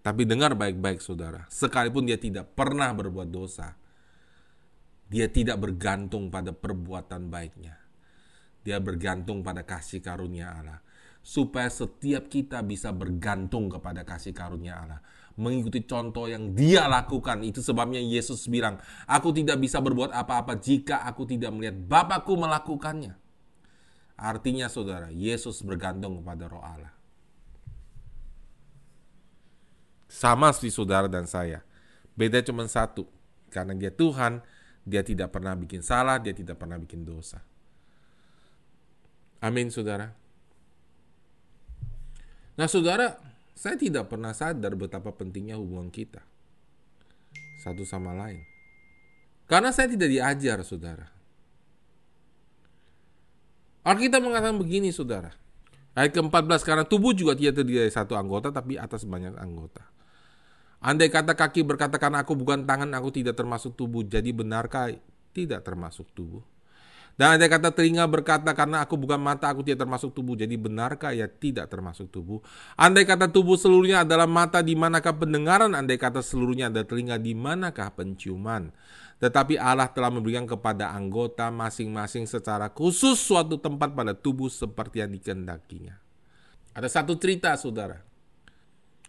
[0.00, 1.44] Tapi dengar baik-baik saudara.
[1.52, 3.76] Sekalipun dia tidak pernah berbuat dosa.
[5.12, 7.79] Dia tidak bergantung pada perbuatan baiknya
[8.60, 10.78] dia bergantung pada kasih karunia Allah.
[11.20, 15.00] Supaya setiap kita bisa bergantung kepada kasih karunia Allah.
[15.36, 17.44] Mengikuti contoh yang dia lakukan.
[17.44, 23.16] Itu sebabnya Yesus bilang, Aku tidak bisa berbuat apa-apa jika aku tidak melihat Bapakku melakukannya.
[24.20, 26.92] Artinya saudara, Yesus bergantung kepada roh Allah.
[30.10, 31.64] Sama seperti saudara dan saya.
[32.12, 33.08] Beda cuma satu.
[33.48, 34.44] Karena dia Tuhan,
[34.84, 37.40] dia tidak pernah bikin salah, dia tidak pernah bikin dosa.
[39.40, 40.12] Amin, saudara.
[42.60, 43.16] Nah, saudara,
[43.56, 46.20] saya tidak pernah sadar betapa pentingnya hubungan kita
[47.60, 48.40] satu sama lain.
[49.44, 51.06] Karena saya tidak diajar, saudara.
[53.84, 55.36] Alkitab mengatakan begini, saudara.
[55.92, 59.84] Ayat ke-14, karena tubuh juga tidak terdiri dari satu anggota, tapi atas banyak anggota.
[60.80, 64.00] Andai kata kaki berkata, karena aku bukan tangan, aku tidak termasuk tubuh.
[64.06, 64.96] Jadi benarkah
[65.36, 66.40] tidak termasuk tubuh?
[67.20, 70.40] Dan ada kata telinga berkata, karena aku bukan mata, aku tidak termasuk tubuh.
[70.40, 72.40] Jadi benarkah ya tidak termasuk tubuh?
[72.80, 75.76] Andai kata tubuh seluruhnya adalah mata, di manakah pendengaran?
[75.76, 78.72] Andai kata seluruhnya ada telinga, di manakah penciuman?
[79.20, 85.12] Tetapi Allah telah memberikan kepada anggota masing-masing secara khusus suatu tempat pada tubuh seperti yang
[85.12, 86.00] dikendakinya.
[86.72, 88.00] Ada satu cerita, saudara.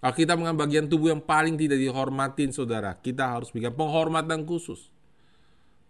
[0.04, 4.90] Kita mengambil bagian tubuh yang paling tidak dihormatin, saudara, kita harus berikan penghormatan khusus.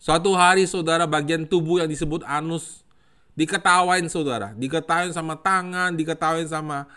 [0.01, 2.81] Suatu hari saudara bagian tubuh yang disebut anus
[3.37, 6.89] diketawain saudara, diketawain sama tangan, diketawain sama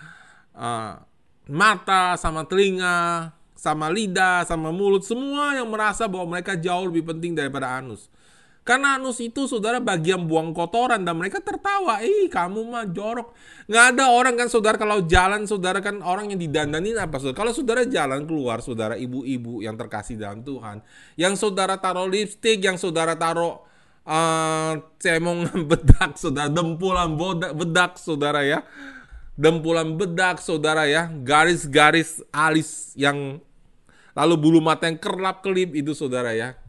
[0.56, 1.04] uh,
[1.44, 7.36] mata, sama telinga, sama lidah, sama mulut, semua yang merasa bahwa mereka jauh lebih penting
[7.36, 8.08] daripada anus.
[8.64, 12.00] Karena anus itu saudara bagian buang kotoran dan mereka tertawa.
[12.00, 13.36] Ih kamu mah jorok.
[13.68, 17.44] Nggak ada orang kan saudara kalau jalan saudara kan orang yang didandani apa saudara.
[17.44, 20.80] Kalau saudara jalan keluar saudara ibu-ibu yang terkasih dalam Tuhan.
[21.20, 23.60] Yang saudara taruh lipstick, yang saudara taruh
[24.08, 26.48] uh, cemong bedak saudara.
[26.48, 28.64] Dempulan bodak, bedak saudara ya.
[29.36, 31.12] Dempulan bedak saudara ya.
[31.12, 33.44] Garis-garis alis yang
[34.16, 36.63] lalu bulu mata yang kerlap-kelip itu saudara ya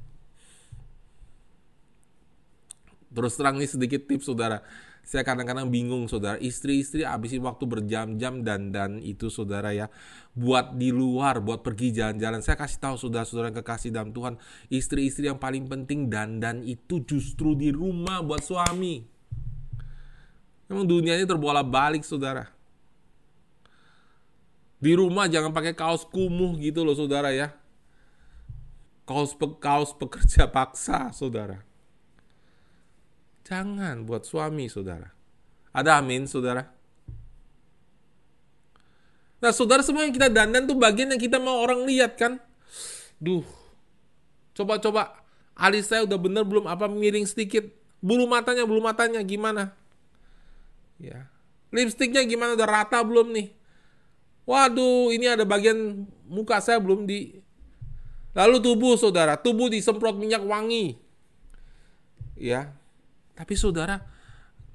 [3.15, 4.59] Terus terang nih sedikit tips saudara.
[5.05, 9.85] Saya kadang-kadang bingung saudara, istri-istri habisin waktu berjam-jam dan dan itu saudara ya,
[10.33, 12.41] buat di luar, buat pergi jalan-jalan.
[12.41, 14.41] Saya kasih tahu saudara-saudara yang kekasih dalam Tuhan,
[14.73, 19.05] istri-istri yang paling penting dan dan itu justru di rumah buat suami.
[20.73, 22.49] Memang dunia ini terbola balik saudara.
[24.81, 27.53] Di rumah jangan pakai kaos kumuh gitu loh saudara ya.
[29.05, 31.74] Kaos, pe kaos pekerja paksa saudara
[33.45, 35.13] Jangan buat suami, saudara.
[35.69, 36.65] Ada amin, saudara?
[39.37, 42.41] Nah, saudara semua yang kita dandan tuh bagian yang kita mau orang lihat kan?
[43.21, 43.45] Duh,
[44.57, 45.21] coba-coba
[45.53, 47.69] alis saya udah bener belum apa miring sedikit.
[48.01, 49.77] Bulu matanya, bulu matanya gimana?
[50.97, 51.29] Ya.
[51.69, 53.53] Lipstiknya gimana udah rata belum nih?
[54.49, 57.45] Waduh, ini ada bagian muka saya belum di
[58.35, 60.99] Lalu tubuh saudara, tubuh disemprot minyak wangi.
[62.35, 62.75] Ya,
[63.35, 63.99] tapi saudara,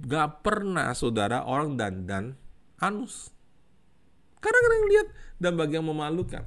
[0.05, 2.37] gak pernah saudara orang dandan
[2.77, 3.33] anus.
[4.41, 6.45] Kadang-kadang lihat dan bagian memalukan.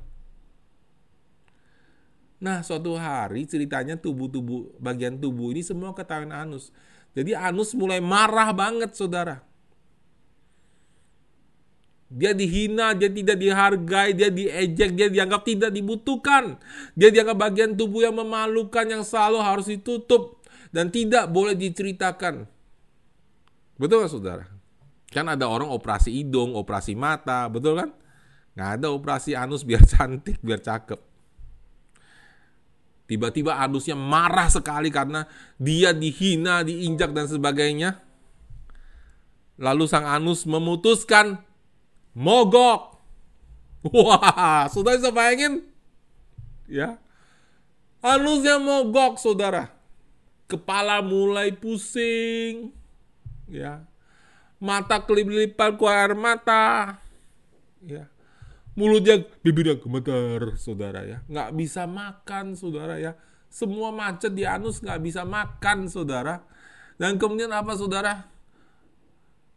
[2.44, 6.76] Nah, suatu hari ceritanya tubuh-tubuh bagian tubuh ini semua ketahuan anus.
[7.14, 9.40] Jadi anus mulai marah banget, saudara.
[12.14, 16.62] Dia dihina, dia tidak dihargai, dia diejek, dia dianggap tidak dibutuhkan.
[16.94, 20.43] Dia dianggap bagian tubuh yang memalukan yang selalu harus ditutup
[20.74, 22.50] dan tidak boleh diceritakan.
[23.78, 24.46] Betul kan saudara?
[25.14, 27.94] Kan ada orang operasi hidung, operasi mata, betul kan?
[28.58, 30.98] Nggak ada operasi anus biar cantik, biar cakep.
[33.06, 35.30] Tiba-tiba anusnya marah sekali karena
[35.62, 38.02] dia dihina, diinjak dan sebagainya.
[39.62, 41.38] Lalu sang anus memutuskan
[42.18, 42.98] mogok.
[43.94, 45.70] Wah, saudara bisa bayangin?
[46.66, 46.98] Ya.
[48.02, 49.73] Anusnya mogok, saudara
[50.54, 52.70] kepala mulai pusing,
[53.50, 53.84] ya,
[54.62, 56.98] mata kelip-kelipan air mata,
[57.82, 58.06] ya,
[58.78, 63.18] mulutnya bibirnya gemeter, saudara ya, nggak bisa makan, saudara ya,
[63.50, 66.46] semua macet di anus nggak bisa makan, saudara,
[66.98, 68.30] dan kemudian apa, saudara?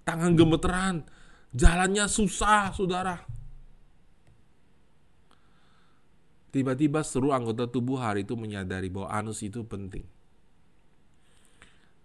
[0.06, 1.02] Tangan gemeteran,
[1.50, 3.26] jalannya susah, saudara.
[6.54, 10.08] Tiba-tiba seluruh anggota tubuh hari itu menyadari bahwa anus itu penting.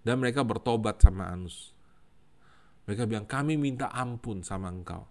[0.02, 1.74] Dan mereka bertobat sama Anus.
[2.90, 5.06] Mereka bilang, kami minta ampun sama engkau.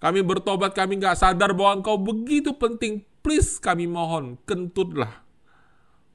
[0.00, 3.06] Kami bertobat, kami nggak sadar bahwa engkau begitu penting.
[3.20, 5.22] Please kami mohon, kentutlah.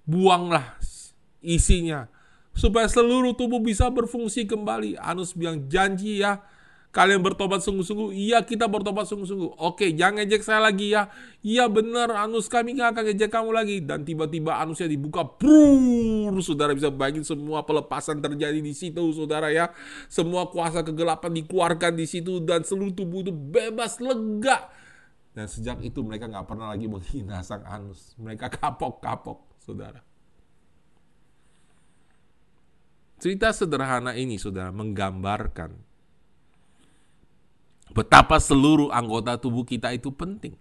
[0.04, 0.76] Buanglah
[1.40, 2.10] isinya.
[2.56, 5.00] Supaya seluruh tubuh bisa berfungsi kembali.
[5.00, 6.44] Anus bilang, janji ya,
[6.96, 8.16] Kalian bertobat sungguh-sungguh?
[8.16, 9.60] Iya, kita bertobat sungguh-sungguh.
[9.60, 11.12] Oke, jangan ngejek saya lagi ya.
[11.44, 13.84] Iya benar, anus kami nggak akan ngejek kamu lagi.
[13.84, 19.76] Dan tiba-tiba anusnya dibuka, brrrr, saudara bisa bayangin semua pelepasan terjadi di situ, saudara ya.
[20.08, 24.72] Semua kuasa kegelapan dikeluarkan di situ dan seluruh tubuh itu bebas, lega.
[25.36, 28.16] Dan sejak itu mereka nggak pernah lagi menghina sang anus.
[28.16, 30.00] Mereka kapok-kapok, saudara.
[33.20, 35.95] Cerita sederhana ini, saudara, menggambarkan
[37.92, 40.58] Betapa seluruh anggota tubuh kita itu penting.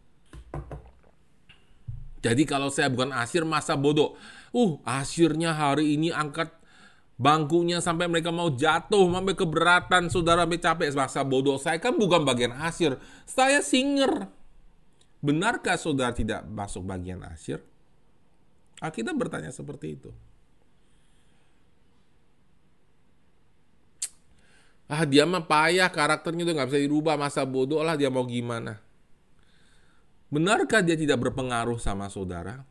[2.25, 4.17] Jadi kalau saya bukan asir masa bodoh.
[4.55, 6.49] Uh, asirnya hari ini angkat
[7.21, 11.61] bangkunya sampai mereka mau jatuh, sampai keberatan, saudara sampai capek masa bodoh.
[11.61, 12.97] Saya kan bukan bagian asir,
[13.29, 14.33] saya singer.
[15.25, 17.61] Benarkah saudara tidak masuk bagian asir?
[18.81, 20.13] Alkitab bertanya seperti itu.
[24.95, 28.79] Ah dia mah payah karakternya udah nggak bisa dirubah masa bodoh lah dia mau gimana.
[30.31, 32.63] Benarkah dia tidak berpengaruh sama saudara?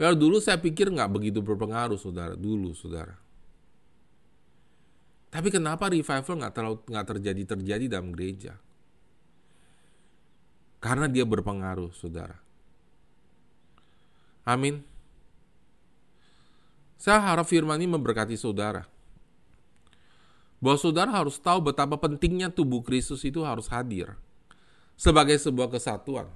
[0.00, 3.12] Well, dulu saya pikir nggak begitu berpengaruh saudara dulu saudara.
[5.28, 8.56] Tapi kenapa revival nggak terlalu nggak terjadi terjadi dalam gereja?
[10.80, 12.40] Karena dia berpengaruh saudara.
[14.48, 14.80] Amin.
[16.96, 18.88] Saya harap firman ini memberkati saudara
[20.62, 24.14] bahwa saudara harus tahu betapa pentingnya tubuh Kristus itu harus hadir
[24.94, 26.30] sebagai sebuah kesatuan.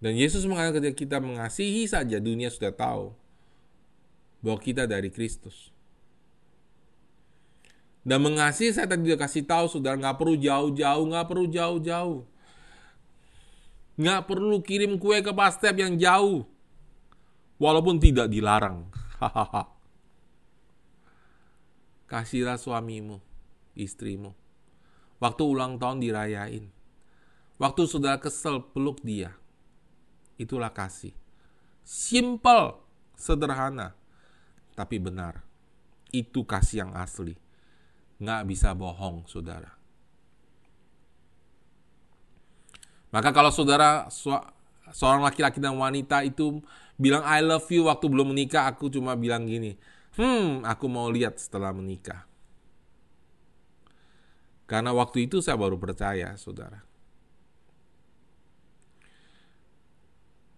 [0.00, 3.16] Dan Yesus mengatakan ketika kita mengasihi saja dunia sudah tahu
[4.44, 5.72] bahwa kita dari Kristus.
[8.00, 12.20] Dan mengasihi saya tadi sudah kasih tahu saudara nggak perlu jauh-jauh, nggak perlu jauh-jauh.
[14.00, 16.48] Nggak perlu kirim kue ke pastep yang jauh.
[17.60, 18.88] Walaupun tidak dilarang.
[22.10, 23.20] Kasihlah suamimu,
[23.76, 24.34] istrimu.
[25.20, 26.72] Waktu ulang tahun dirayain.
[27.60, 29.36] Waktu sudah kesel peluk dia.
[30.40, 31.12] Itulah kasih.
[31.84, 32.80] Simple,
[33.12, 33.92] sederhana,
[34.72, 35.44] tapi benar.
[36.08, 37.36] Itu kasih yang asli.
[38.16, 39.76] Nggak bisa bohong, saudara.
[43.10, 44.06] Maka kalau saudara
[44.94, 46.62] seorang laki-laki dan wanita itu
[47.00, 49.80] bilang I love you waktu belum menikah, aku cuma bilang gini,
[50.20, 52.28] hmm, aku mau lihat setelah menikah.
[54.68, 56.84] Karena waktu itu saya baru percaya, saudara.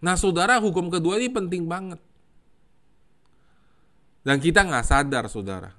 [0.02, 2.02] Nah, saudara, hukum kedua ini penting banget.
[4.26, 5.70] Dan kita nggak sadar, saudara.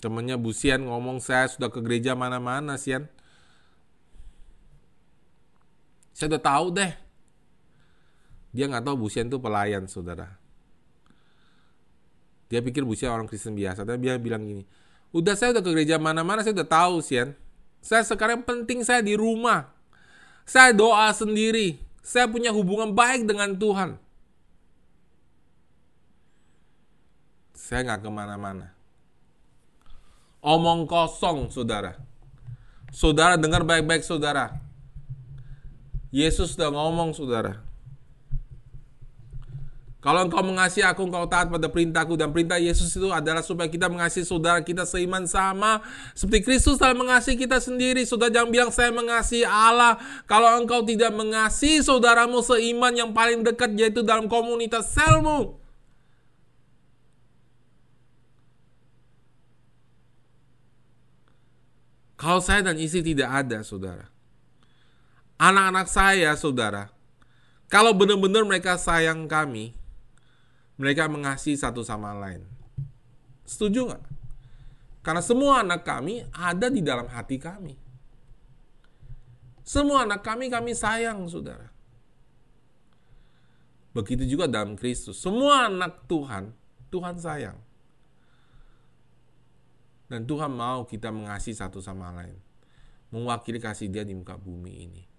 [0.00, 3.08] Temennya Bu Sian ngomong saya sudah ke gereja mana-mana, Sian.
[6.20, 6.92] Saya udah tahu deh.
[8.52, 10.36] Dia nggak tahu Bu Sian itu pelayan, saudara.
[12.52, 13.88] Dia pikir Busia orang Kristen biasa.
[13.88, 14.68] Tapi dia bilang gini,
[15.16, 17.32] udah saya udah ke gereja mana-mana, saya udah tahu, Sian.
[17.80, 19.72] Saya sekarang penting saya di rumah.
[20.44, 21.80] Saya doa sendiri.
[22.04, 23.96] Saya punya hubungan baik dengan Tuhan.
[27.56, 28.76] Saya nggak ke mana-mana.
[30.44, 31.96] Omong kosong, saudara.
[32.92, 34.68] Saudara dengar baik-baik, saudara.
[36.10, 37.70] Yesus sudah ngomong, saudara.
[40.00, 42.16] Kalau engkau mengasihi aku, engkau taat pada perintahku.
[42.16, 45.84] Dan perintah Yesus itu adalah supaya kita mengasihi saudara kita seiman sama.
[46.16, 48.08] Seperti Kristus telah mengasihi kita sendiri.
[48.08, 50.00] Saudara jangan bilang saya mengasihi Allah.
[50.24, 55.60] Kalau engkau tidak mengasihi saudaramu seiman yang paling dekat yaitu dalam komunitas selmu.
[62.16, 64.08] Kalau saya dan istri tidak ada, saudara.
[65.40, 66.92] Anak-anak saya, saudara,
[67.72, 69.72] kalau benar-benar mereka sayang kami,
[70.76, 72.44] mereka mengasihi satu sama lain.
[73.48, 74.04] Setuju nggak?
[75.00, 77.72] Karena semua anak kami ada di dalam hati kami.
[79.64, 81.72] Semua anak kami kami sayang, saudara.
[83.96, 85.24] Begitu juga dalam Kristus.
[85.24, 86.52] Semua anak Tuhan,
[86.92, 87.56] Tuhan sayang.
[90.12, 92.36] Dan Tuhan mau kita mengasihi satu sama lain.
[93.08, 95.09] Mewakili kasih dia di muka bumi ini.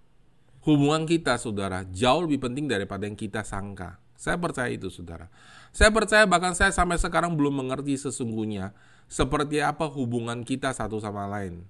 [0.62, 3.98] Hubungan kita, saudara, jauh lebih penting daripada yang kita sangka.
[4.14, 5.26] Saya percaya itu, saudara.
[5.74, 8.70] Saya percaya bahkan saya sampai sekarang belum mengerti sesungguhnya
[9.10, 11.66] seperti apa hubungan kita satu sama lain.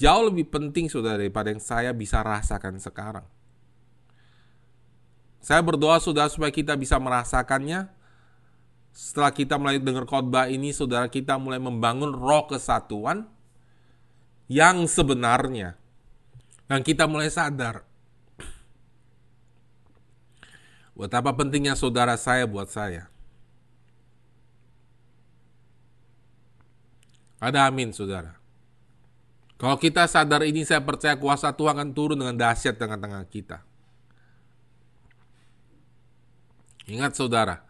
[0.00, 3.28] Jauh lebih penting, saudara, daripada yang saya bisa rasakan sekarang.
[5.44, 7.92] Saya berdoa, saudara, supaya kita bisa merasakannya.
[8.96, 13.28] Setelah kita mulai dengar khotbah ini, saudara, kita mulai membangun roh kesatuan
[14.48, 15.76] yang sebenarnya.
[16.64, 17.84] Dan kita mulai sadar
[20.94, 23.10] Betapa pentingnya saudara saya buat saya.
[27.42, 28.38] Ada amin, saudara.
[29.58, 33.60] Kalau kita sadar ini, saya percaya kuasa Tuhan akan turun dengan dahsyat tengah-tengah kita.
[36.88, 37.64] Ingat saudara,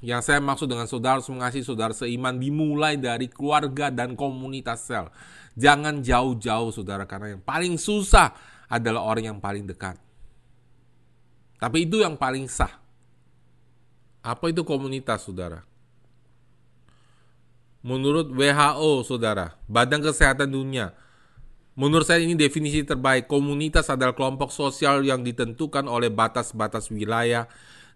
[0.00, 5.12] yang saya maksud dengan saudara harus mengasihi saudara seiman dimulai dari keluarga dan komunitas sel.
[5.60, 8.32] Jangan jauh-jauh saudara, karena yang paling susah
[8.70, 9.98] adalah orang yang paling dekat.
[11.60, 12.80] Tapi itu yang paling sah.
[14.24, 15.60] Apa itu komunitas, saudara?
[17.84, 20.92] Menurut WHO, saudara, Badan Kesehatan Dunia,
[21.76, 23.24] menurut saya ini definisi terbaik.
[23.24, 27.48] Komunitas adalah kelompok sosial yang ditentukan oleh batas-batas wilayah,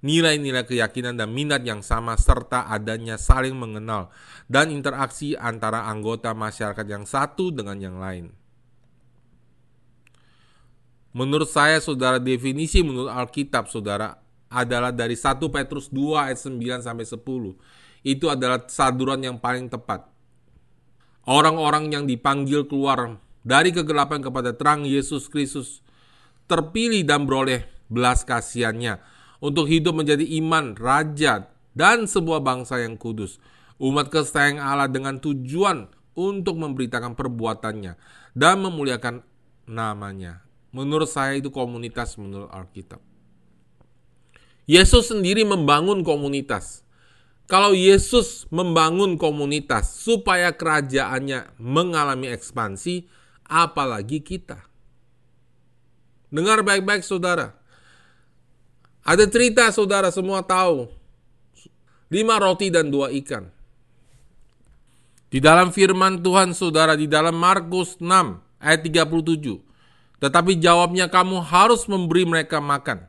[0.04, 4.12] nilai-nilai keyakinan dan minat yang sama serta adanya saling mengenal
[4.48, 8.43] dan interaksi antara anggota masyarakat yang satu dengan yang lain.
[11.14, 14.18] Menurut saya, saudara, definisi menurut Alkitab, saudara,
[14.50, 17.54] adalah dari 1 Petrus 2 ayat 9 sampai 10.
[18.02, 20.10] Itu adalah saduran yang paling tepat.
[21.24, 25.80] Orang-orang yang dipanggil keluar dari kegelapan kepada terang Yesus Kristus
[26.44, 29.00] terpilih dan beroleh belas kasihannya
[29.40, 33.40] untuk hidup menjadi iman, raja, dan sebuah bangsa yang kudus.
[33.80, 37.96] Umat kesayangan Allah dengan tujuan untuk memberitakan perbuatannya
[38.36, 39.24] dan memuliakan
[39.66, 40.43] namanya.
[40.74, 42.98] Menurut saya itu komunitas menurut Alkitab.
[44.66, 46.82] Yesus sendiri membangun komunitas.
[47.46, 53.06] Kalau Yesus membangun komunitas supaya kerajaannya mengalami ekspansi,
[53.46, 54.66] apalagi kita.
[56.34, 57.54] Dengar baik-baik saudara.
[59.06, 60.90] Ada cerita saudara semua tahu.
[62.08, 63.52] Lima roti dan dua ikan.
[65.28, 68.08] Di dalam firman Tuhan saudara di dalam Markus 6
[68.58, 69.73] ayat 37.
[70.22, 73.06] Tetapi jawabnya kamu harus memberi mereka makan.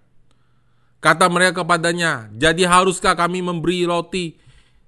[1.04, 4.42] Kata mereka kepadanya, jadi haruskah kami memberi roti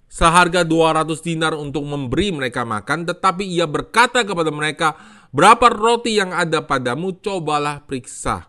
[0.09, 3.05] seharga 200 dinar untuk memberi mereka makan?
[3.05, 4.97] Tetapi ia berkata kepada mereka,
[5.35, 8.47] Berapa roti yang ada padamu, cobalah periksa.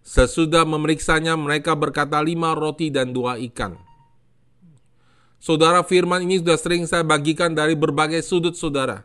[0.00, 3.76] Sesudah memeriksanya, mereka berkata lima roti dan dua ikan.
[5.40, 9.04] Saudara firman ini sudah sering saya bagikan dari berbagai sudut saudara.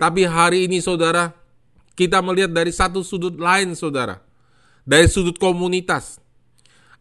[0.00, 1.36] Tapi hari ini saudara,
[1.98, 4.22] kita melihat dari satu sudut lain saudara.
[4.86, 6.22] Dari sudut komunitas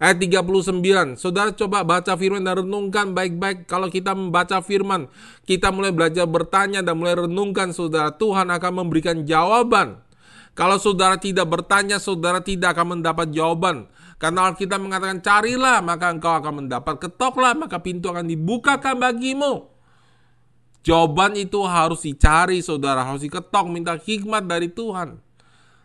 [0.02, 1.18] ayat 39.
[1.22, 3.70] Saudara coba baca firman dan renungkan baik-baik.
[3.70, 5.06] Kalau kita membaca firman,
[5.45, 8.14] kita mulai belajar bertanya dan mulai renungkan saudara.
[8.14, 10.02] Tuhan akan memberikan jawaban.
[10.58, 13.86] Kalau saudara tidak bertanya, saudara tidak akan mendapat jawaban.
[14.18, 16.98] Karena Alkitab mengatakan, carilah maka engkau akan mendapat.
[16.98, 19.77] Ketoklah maka pintu akan dibukakan bagimu.
[20.86, 25.20] Jawaban itu harus dicari saudara, harus diketok, minta hikmat dari Tuhan.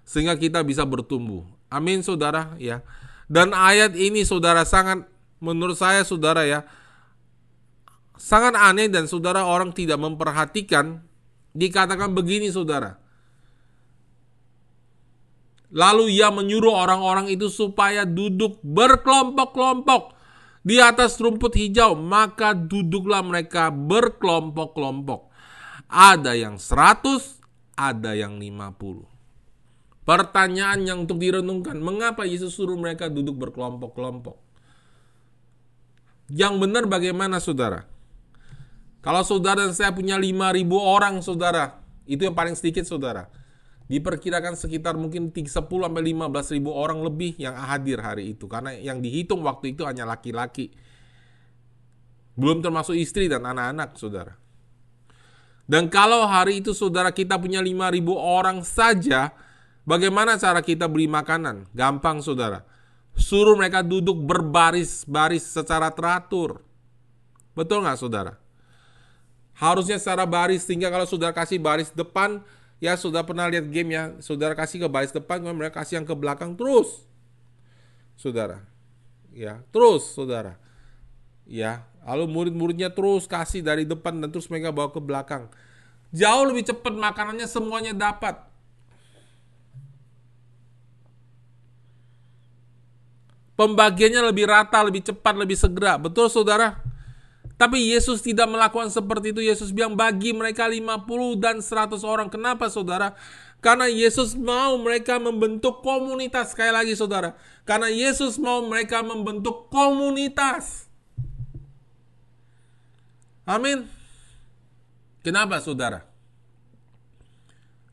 [0.07, 1.43] Sehingga kita bisa bertumbuh.
[1.73, 2.85] Amin saudara ya.
[3.27, 5.09] Dan ayat ini saudara sangat
[5.43, 6.69] menurut saya saudara ya
[8.23, 11.03] sangat aneh dan saudara orang tidak memperhatikan
[11.57, 13.03] dikatakan begini saudara.
[15.73, 20.15] Lalu ia menyuruh orang-orang itu supaya duduk berkelompok-kelompok
[20.63, 25.31] di atas rumput hijau, maka duduklah mereka berkelompok-kelompok.
[25.91, 27.43] Ada yang seratus,
[27.75, 29.05] ada yang lima puluh.
[30.03, 34.35] Pertanyaan yang untuk direnungkan, mengapa Yesus suruh mereka duduk berkelompok-kelompok?
[36.33, 37.87] Yang benar bagaimana saudara?
[39.03, 43.27] Kalau saudara dan saya punya 5000 orang saudara, itu yang paling sedikit saudara.
[43.91, 48.51] Diperkirakan sekitar mungkin 10 sampai 15 ribu orang lebih yang hadir hari itu.
[48.51, 50.75] Karena yang dihitung waktu itu hanya laki-laki.
[52.39, 54.35] Belum termasuk istri dan anak-anak saudara.
[55.69, 59.31] Dan kalau hari itu saudara kita punya 5000 orang saja,
[59.83, 61.67] Bagaimana cara kita beli makanan?
[61.75, 62.63] Gampang saudara.
[63.19, 66.63] Suruh mereka duduk berbaris-baris secara teratur.
[67.53, 68.39] Betul nggak saudara?
[69.59, 72.41] Harusnya secara baris sehingga kalau saudara kasih baris depan,
[72.83, 76.07] ya sudah pernah lihat game ya, saudara kasih ke baris depan, kemudian mereka kasih yang
[76.07, 77.07] ke belakang terus.
[78.19, 78.67] Saudara.
[79.31, 80.59] Ya, terus saudara.
[81.47, 85.47] Ya, lalu murid-muridnya terus kasih dari depan dan terus mereka bawa ke belakang.
[86.11, 88.51] Jauh lebih cepat makanannya semuanya dapat.
[93.55, 95.95] Pembagiannya lebih rata, lebih cepat, lebih segera.
[96.03, 96.83] Betul saudara?
[97.63, 99.39] Tapi Yesus tidak melakukan seperti itu.
[99.39, 102.27] Yesus bilang bagi mereka 50 dan 100 orang.
[102.27, 103.15] Kenapa saudara?
[103.63, 106.59] Karena Yesus mau mereka membentuk komunitas.
[106.59, 107.39] Sekali lagi saudara.
[107.63, 110.91] Karena Yesus mau mereka membentuk komunitas.
[113.47, 113.87] Amin.
[115.23, 116.03] Kenapa saudara?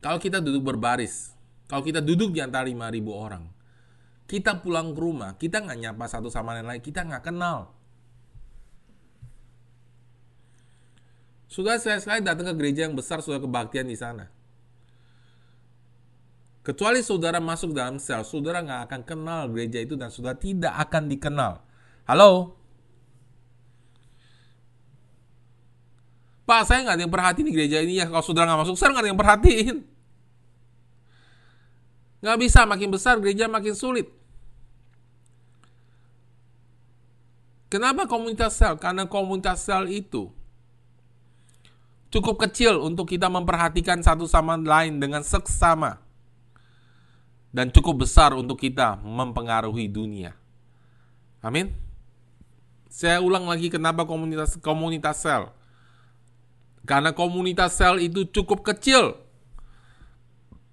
[0.02, 1.30] Kalau kita duduk berbaris.
[1.70, 2.74] Kalau kita duduk di antara 5.000
[3.14, 3.46] orang
[4.30, 7.79] kita pulang ke rumah, kita nggak nyapa satu sama lain lagi, kita nggak kenal.
[11.50, 14.30] Sudah saya sekali datang ke gereja yang besar, sudah kebaktian di sana.
[16.62, 21.10] Kecuali saudara masuk dalam sel, saudara nggak akan kenal gereja itu dan sudah tidak akan
[21.10, 21.58] dikenal.
[22.06, 22.54] Halo?
[26.46, 28.06] Pak, saya nggak ada yang perhatiin di gereja ini ya.
[28.06, 29.76] Kalau saudara nggak masuk, saya nggak ada yang perhatiin.
[32.22, 34.06] Nggak bisa, makin besar gereja makin sulit.
[37.66, 38.78] Kenapa komunitas sel?
[38.78, 40.30] Karena komunitas sel itu
[42.10, 46.02] cukup kecil untuk kita memperhatikan satu sama lain dengan seksama
[47.50, 50.34] dan cukup besar untuk kita mempengaruhi dunia.
[51.42, 51.74] Amin.
[52.90, 55.50] Saya ulang lagi kenapa komunitas komunitas sel.
[56.82, 59.14] Karena komunitas sel itu cukup kecil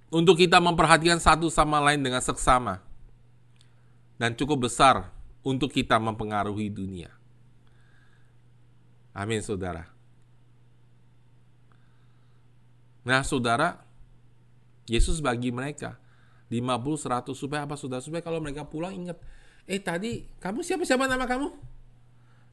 [0.10, 2.82] untuk kita memperhatikan satu sama lain dengan seksama
[4.18, 5.14] dan cukup besar
[5.46, 7.14] untuk kita mempengaruhi dunia.
[9.14, 9.97] Amin, saudara.
[13.08, 13.88] Nah, saudara,
[14.84, 15.96] Yesus bagi mereka
[16.52, 18.04] 50 100 supaya apa saudara?
[18.04, 19.16] Supaya kalau mereka pulang ingat,
[19.64, 21.56] eh tadi kamu siapa siapa nama kamu?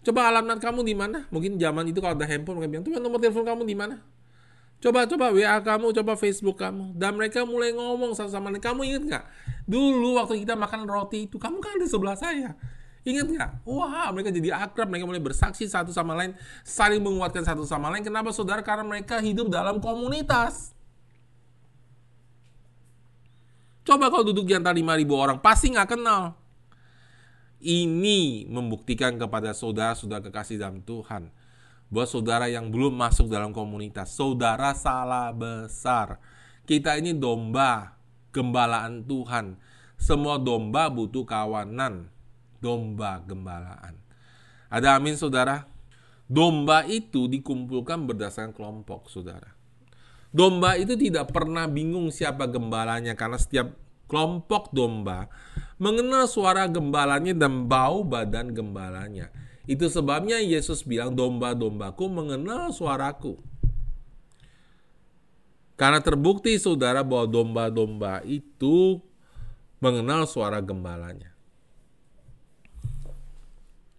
[0.07, 1.27] Coba alamat kamu di mana?
[1.35, 3.99] Mungkin zaman itu kalau ada handphone mereka bilang, "Tuh nomor telepon kamu di mana?"
[4.79, 6.93] Coba coba WA kamu, coba Facebook kamu.
[6.95, 8.61] Dan mereka mulai ngomong sama sama lain.
[8.61, 9.25] Kamu ingat nggak?
[9.65, 12.53] Dulu waktu kita makan roti itu, kamu kan di sebelah saya.
[13.05, 13.51] Ingat nggak?
[13.69, 16.33] Wah, mereka jadi akrab, mereka mulai bersaksi satu sama lain,
[16.65, 18.01] saling menguatkan satu sama lain.
[18.01, 18.65] Kenapa saudara?
[18.65, 20.73] Karena mereka hidup dalam komunitas.
[23.85, 26.33] Coba kalau duduk di antara 5.000 orang, pasti nggak kenal.
[27.61, 31.29] Ini membuktikan kepada saudara-saudara kekasih dalam Tuhan.
[31.93, 36.17] Bahwa saudara yang belum masuk dalam komunitas, saudara salah besar.
[36.65, 38.01] Kita ini domba,
[38.33, 39.61] gembalaan Tuhan.
[40.01, 42.14] Semua domba butuh kawanan
[42.65, 44.01] domba gembalaan.
[44.73, 45.69] Ada amin saudara?
[46.25, 49.53] Domba itu dikumpulkan berdasarkan kelompok saudara.
[50.33, 53.77] Domba itu tidak pernah bingung siapa gembalanya karena setiap
[54.09, 55.29] kelompok domba
[55.77, 59.29] mengenal suara gembalanya dan bau badan gembalanya.
[59.69, 63.37] Itu sebabnya Yesus bilang domba-dombaku mengenal suaraku.
[65.75, 69.03] Karena terbukti saudara bahwa domba-domba itu
[69.83, 71.34] mengenal suara gembalanya.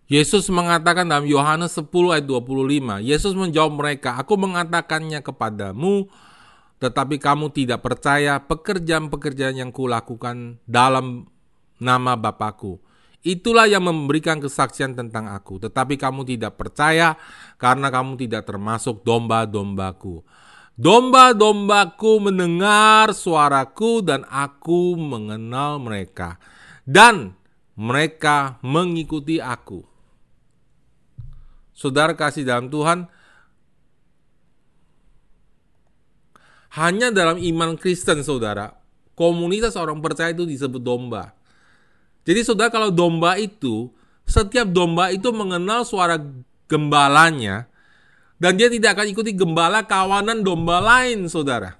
[0.05, 6.05] Yesus mengatakan dalam Yohanes 10 ayat 25, Yesus menjawab mereka, Aku mengatakannya kepadamu,
[6.77, 11.25] tetapi kamu tidak percaya pekerjaan-pekerjaan yang kulakukan dalam
[11.81, 12.77] nama Bapakku.
[13.25, 15.57] Itulah yang memberikan kesaksian tentang aku.
[15.57, 17.17] Tetapi kamu tidak percaya
[17.57, 20.21] karena kamu tidak termasuk domba-dombaku.
[20.77, 26.37] Domba-dombaku mendengar suaraku dan aku mengenal mereka.
[26.85, 27.33] Dan
[27.73, 29.94] mereka mengikuti aku.
[31.75, 33.11] Saudara kasih dalam Tuhan,
[36.75, 38.75] hanya dalam iman Kristen saudara,
[39.15, 41.35] komunitas orang percaya itu disebut domba.
[42.23, 43.91] Jadi saudara kalau domba itu,
[44.23, 46.15] setiap domba itu mengenal suara
[46.65, 47.67] gembalanya
[48.35, 51.79] dan dia tidak akan ikuti gembala kawanan domba lain, saudara.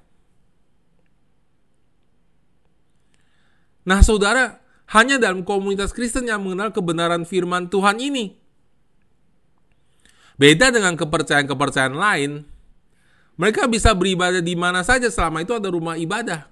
[3.85, 8.44] Nah, saudara, hanya dalam komunitas Kristen yang mengenal kebenaran firman Tuhan ini.
[10.35, 12.31] Beda dengan kepercayaan-kepercayaan lain,
[13.39, 16.51] mereka bisa beribadah di mana saja selama itu ada rumah ibadah.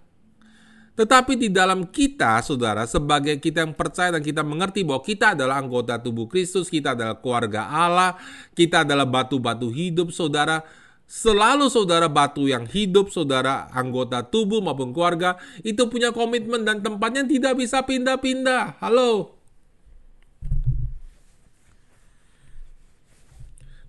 [0.94, 5.58] Tetapi di dalam kita, saudara, sebagai kita yang percaya dan kita mengerti bahwa kita adalah
[5.58, 8.14] anggota tubuh Kristus, kita adalah keluarga Allah,
[8.54, 10.62] kita adalah batu-batu hidup, saudara.
[11.10, 17.26] Selalu saudara batu yang hidup, saudara anggota tubuh maupun keluarga, itu punya komitmen dan tempatnya
[17.26, 18.78] tidak bisa pindah-pindah.
[18.78, 19.33] Halo.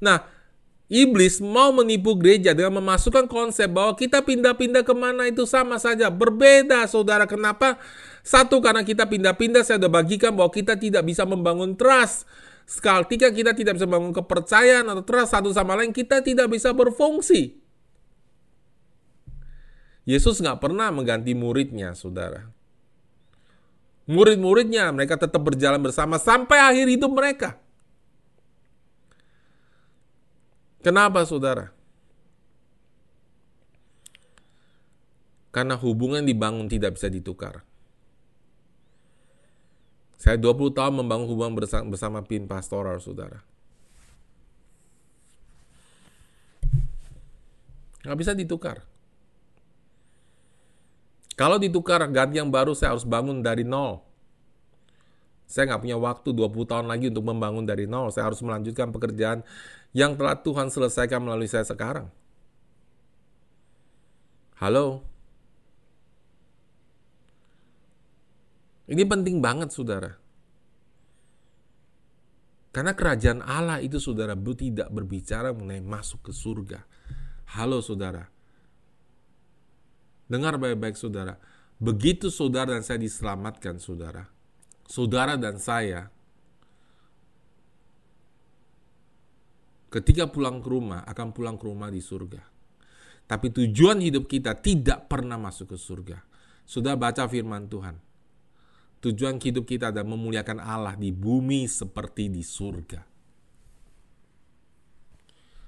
[0.04, 0.20] Nah,
[0.92, 6.12] Iblis mau menipu gereja dengan memasukkan konsep bahwa kita pindah-pindah ke mana itu sama saja.
[6.12, 7.24] Berbeda saudara.
[7.24, 7.80] Kenapa?
[8.20, 12.28] Satu, karena kita pindah-pindah saya sudah bagikan bahwa kita tidak bisa membangun trust.
[12.68, 17.56] Ketika kita tidak bisa membangun kepercayaan atau trust satu sama lain, kita tidak bisa berfungsi.
[20.04, 22.52] Yesus nggak pernah mengganti muridnya, saudara.
[24.04, 27.63] Murid-muridnya, mereka tetap berjalan bersama sampai akhir hidup mereka.
[30.84, 31.72] Kenapa saudara?
[35.48, 37.64] Karena hubungan dibangun tidak bisa ditukar.
[40.20, 43.40] Saya 20 tahun membangun hubungan bersama, bersama pin pastoral, saudara.
[48.04, 48.84] Nggak bisa ditukar.
[51.34, 54.04] Kalau ditukar ganti yang baru, saya harus bangun dari nol.
[55.44, 58.08] Saya nggak punya waktu 20 tahun lagi untuk membangun dari nol.
[58.08, 59.44] Saya harus melanjutkan pekerjaan
[59.92, 62.08] yang telah Tuhan selesaikan melalui saya sekarang.
[64.58, 65.04] Halo?
[68.88, 70.16] Ini penting banget, saudara.
[72.74, 76.84] Karena kerajaan Allah itu, saudara, tidak berbicara mengenai masuk ke surga.
[77.54, 78.28] Halo, saudara.
[80.26, 81.38] Dengar baik-baik, saudara.
[81.78, 84.33] Begitu saudara dan saya diselamatkan, saudara
[84.88, 86.12] saudara dan saya
[89.94, 92.42] ketika pulang ke rumah akan pulang ke rumah di surga.
[93.24, 96.18] Tapi tujuan hidup kita tidak pernah masuk ke surga.
[96.68, 97.96] Sudah baca firman Tuhan.
[99.00, 103.00] Tujuan hidup kita adalah memuliakan Allah di bumi seperti di surga.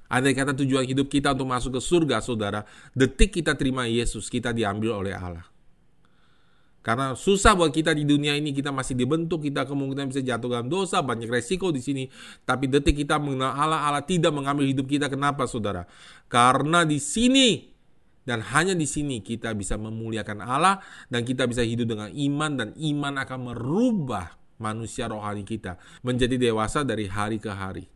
[0.06, 2.62] Andai kata tujuan hidup kita untuk masuk ke surga, saudara,
[2.94, 5.55] detik kita terima Yesus, kita diambil oleh Allah.
[6.86, 10.70] Karena susah buat kita di dunia ini, kita masih dibentuk, kita kemungkinan bisa jatuh dalam
[10.70, 12.06] dosa, banyak resiko di sini.
[12.46, 15.10] Tapi detik kita mengenal Allah, Allah tidak mengambil hidup kita.
[15.10, 15.90] Kenapa saudara?
[16.30, 17.74] Karena di sini
[18.22, 20.78] dan hanya di sini kita bisa memuliakan Allah
[21.10, 26.86] dan kita bisa hidup dengan iman dan iman akan merubah manusia rohani kita menjadi dewasa
[26.86, 27.90] dari hari ke hari.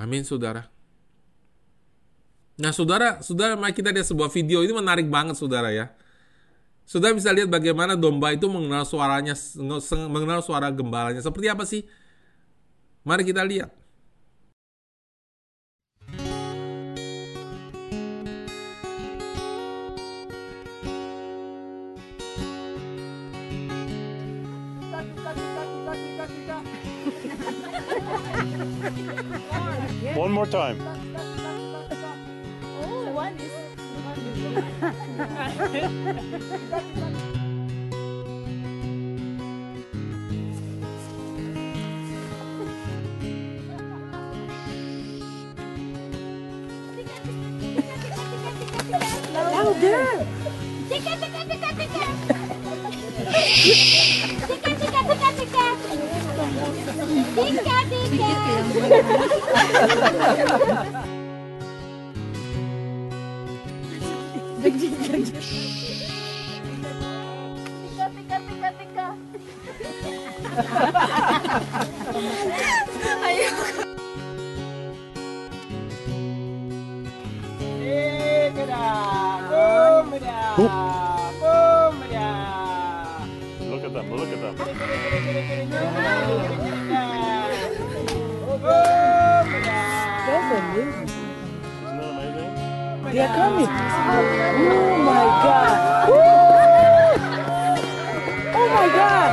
[0.00, 0.73] Amin saudara.
[2.54, 5.90] Nah, saudara, saudara, mari kita lihat sebuah video ini menarik banget, saudara ya.
[6.86, 9.34] Saudara bisa lihat bagaimana domba itu mengenal suaranya,
[10.06, 11.18] mengenal suara gembalanya.
[11.18, 11.82] Seperti apa sih?
[13.02, 13.74] Mari kita lihat.
[30.14, 30.78] One more time.
[49.34, 50.14] Louder!
[50.88, 52.06] Tica, tica, tica, tica!
[54.46, 55.66] Tica, tica, tica, tica!
[57.34, 57.78] Tica,
[60.30, 61.13] tica!
[64.70, 65.12] Tika.
[67.88, 69.06] Tika, tika, tika, tika.
[83.70, 85.74] Look at them, look at them.
[93.14, 93.68] They are coming.
[93.68, 93.70] Oh
[95.04, 95.74] my God.
[96.08, 96.18] Woo!
[98.56, 99.30] Oh my God.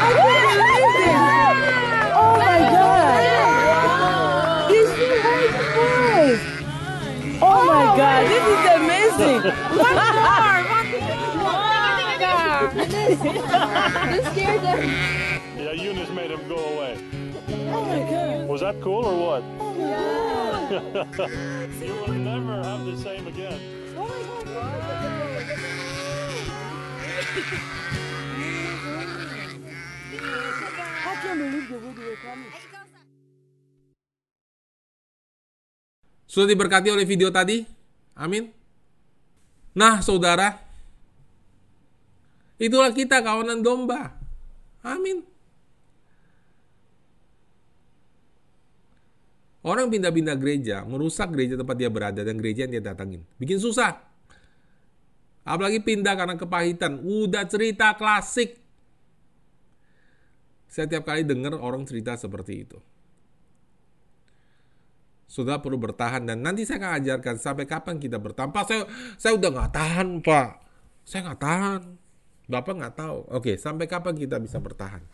[0.00, 1.20] I can't believe this.
[2.16, 3.12] Oh my God.
[4.70, 6.40] These two white.
[7.42, 8.20] Oh my God.
[8.30, 9.40] This is amazing.
[14.10, 14.78] This scared them.
[15.58, 16.96] Yeah, Eunice made him go away.
[17.48, 18.48] Oh my God.
[18.48, 19.42] Was that cool or what?
[21.80, 23.56] you will never have the same again.
[31.08, 32.52] I can't believe the way they were coming.
[36.28, 37.64] Sudah diberkati oleh video tadi?
[38.12, 38.52] Amin.
[39.72, 40.60] Nah, saudara,
[42.60, 44.12] itulah kita kawanan domba.
[44.84, 45.37] Amin.
[49.68, 53.20] Orang pindah-pindah gereja, merusak gereja tempat dia berada dan gereja yang dia datangin.
[53.36, 54.00] Bikin susah.
[55.44, 57.04] Apalagi pindah karena kepahitan.
[57.04, 58.56] Udah cerita klasik.
[60.72, 62.80] Saya tiap kali dengar orang cerita seperti itu.
[65.28, 68.48] Sudah perlu bertahan dan nanti saya akan ajarkan sampai kapan kita bertahan.
[68.48, 68.88] Pak, saya
[69.20, 70.50] saya udah nggak tahan, Pak.
[71.04, 71.80] Saya nggak tahan.
[72.48, 73.18] Bapak nggak tahu.
[73.36, 75.04] Oke, sampai kapan kita bisa bertahan?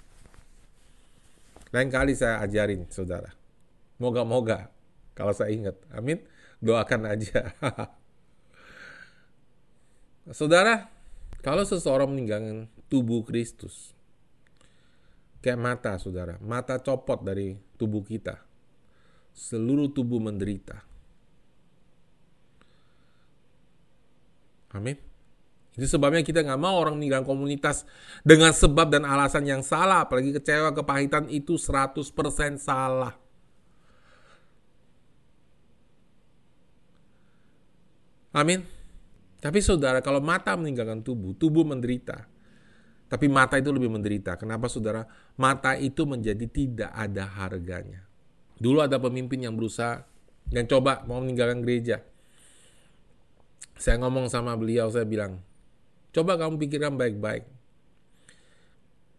[1.74, 3.43] Lain kali saya ajarin, saudara.
[3.98, 4.70] Moga-moga
[5.14, 5.78] kalau saya ingat.
[5.94, 6.18] Amin.
[6.58, 7.54] Doakan aja.
[10.38, 10.90] saudara,
[11.44, 13.92] kalau seseorang meninggalkan tubuh Kristus,
[15.44, 18.40] kayak mata, saudara, mata copot dari tubuh kita
[19.34, 20.78] seluruh tubuh menderita.
[24.74, 24.98] Amin.
[25.74, 27.82] Itu sebabnya kita nggak mau orang meninggalkan komunitas
[28.22, 30.06] dengan sebab dan alasan yang salah.
[30.06, 33.14] Apalagi kecewa, kepahitan itu 100% salah.
[38.34, 38.66] Amin.
[39.38, 42.26] Tapi saudara, kalau mata meninggalkan tubuh, tubuh menderita.
[43.06, 44.34] Tapi mata itu lebih menderita.
[44.34, 45.06] Kenapa saudara?
[45.38, 48.02] Mata itu menjadi tidak ada harganya.
[48.58, 50.02] Dulu ada pemimpin yang berusaha
[50.50, 52.02] yang coba mau meninggalkan gereja.
[53.78, 55.42] Saya ngomong sama beliau, saya bilang,
[56.10, 57.46] coba kamu pikirkan baik-baik.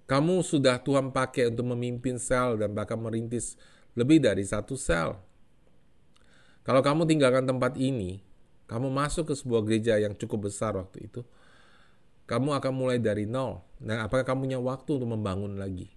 [0.05, 3.57] Kamu sudah Tuhan pakai untuk memimpin sel dan bahkan merintis
[3.97, 5.17] lebih dari satu sel.
[6.61, 8.21] Kalau kamu tinggalkan tempat ini,
[8.65, 11.21] kamu masuk ke sebuah gereja yang cukup besar waktu itu,
[12.25, 13.61] kamu akan mulai dari nol.
[13.77, 15.89] Dan apakah kamu punya waktu untuk membangun lagi?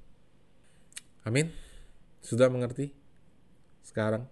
[1.24, 1.48] Amin.
[2.20, 2.92] Sudah mengerti?
[3.80, 4.28] Sekarang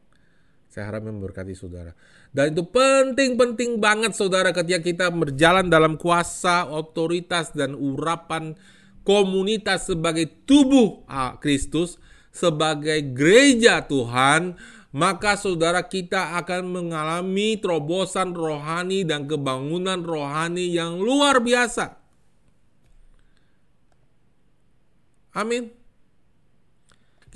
[0.77, 1.97] saya harap memberkati saudara.
[2.37, 8.53] Dan itu penting-penting banget saudara ketika kita berjalan dalam kuasa, otoritas, dan urapan
[9.01, 11.97] komunitas sebagai tubuh ah, Kristus,
[12.29, 14.61] sebagai gereja Tuhan,
[14.97, 22.01] maka saudara kita akan mengalami terobosan rohani dan kebangunan rohani yang luar biasa.
[25.37, 25.76] Amin.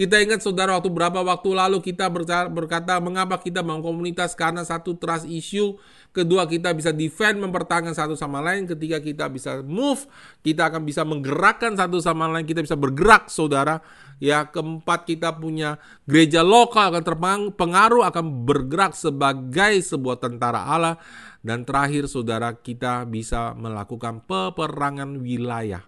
[0.00, 2.08] Kita ingat saudara waktu berapa waktu lalu kita
[2.48, 5.76] berkata mengapa kita bangun komunitas karena satu trust issue,
[6.16, 10.08] kedua kita bisa defend mempertahankan satu sama lain, ketiga kita bisa move,
[10.40, 13.84] kita akan bisa menggerakkan satu sama lain, kita bisa bergerak saudara.
[14.16, 15.76] Ya keempat kita punya
[16.08, 20.96] gereja lokal akan terpengaruh akan bergerak sebagai sebuah tentara Allah
[21.44, 25.84] dan terakhir saudara kita bisa melakukan peperangan wilayah.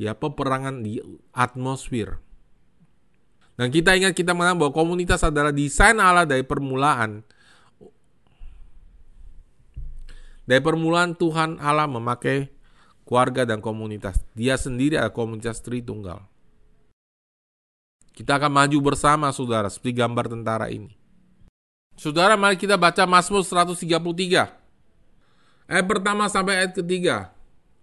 [0.00, 1.04] Ya peperangan di
[1.36, 2.31] atmosfer.
[3.56, 7.20] Dan kita ingat kita mengenal bahwa komunitas adalah desain Allah dari permulaan.
[10.48, 12.50] Dari permulaan Tuhan Allah memakai
[13.04, 14.18] keluarga dan komunitas.
[14.32, 16.24] Dia sendiri adalah komunitas Tritunggal.
[18.12, 20.92] Kita akan maju bersama saudara seperti gambar tentara ini.
[21.96, 24.48] Saudara mari kita baca Mazmur 133.
[25.68, 27.32] Ayat pertama sampai ayat ketiga.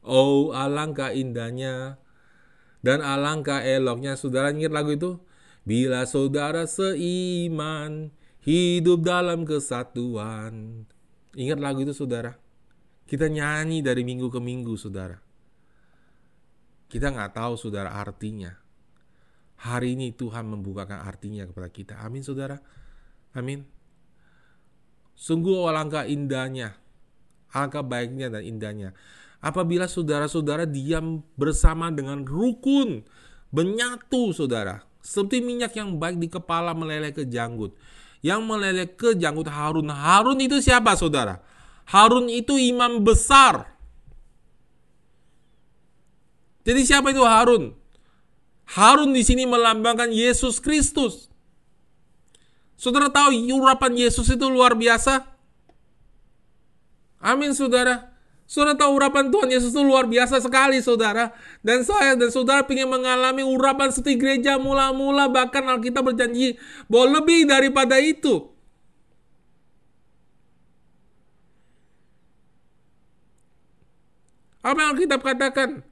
[0.02, 1.98] Oh alangkah indahnya
[2.82, 4.18] dan alangkah eloknya.
[4.18, 5.18] Saudara ingat lagu itu?
[5.70, 8.10] Bila saudara seiman,
[8.42, 10.90] hidup dalam kesatuan.
[11.38, 12.34] Ingat lagu itu saudara?
[13.06, 15.22] Kita nyanyi dari minggu ke minggu, saudara.
[16.90, 18.50] Kita nggak tahu, saudara, artinya.
[19.62, 22.02] Hari ini Tuhan membukakan artinya kepada kita.
[22.02, 22.58] Amin, saudara.
[23.38, 23.62] Amin.
[25.14, 26.82] Sungguh alangkah indahnya,
[27.54, 28.90] alangkah baiknya dan indahnya.
[29.38, 33.06] Apabila saudara-saudara diam bersama dengan rukun,
[33.54, 34.89] menyatu, saudara.
[35.00, 37.76] Seperti minyak yang baik di kepala meleleh ke janggut.
[38.20, 39.88] Yang meleleh ke janggut Harun.
[39.88, 41.40] Harun itu siapa, saudara?
[41.88, 43.80] Harun itu imam besar.
[46.68, 47.74] Jadi siapa itu Harun?
[48.70, 51.32] Harun di sini melambangkan Yesus Kristus.
[52.78, 55.26] Saudara tahu urapan Yesus itu luar biasa?
[57.20, 58.09] Amin, saudara.
[58.50, 61.30] Saudara tahu urapan Tuhan Yesus itu luar biasa sekali, saudara.
[61.62, 66.58] Dan saya dan saudara ingin mengalami urapan seperti gereja mula-mula, bahkan Alkitab berjanji
[66.90, 68.50] bahwa lebih daripada itu.
[74.66, 75.86] Apa yang Alkitab katakan?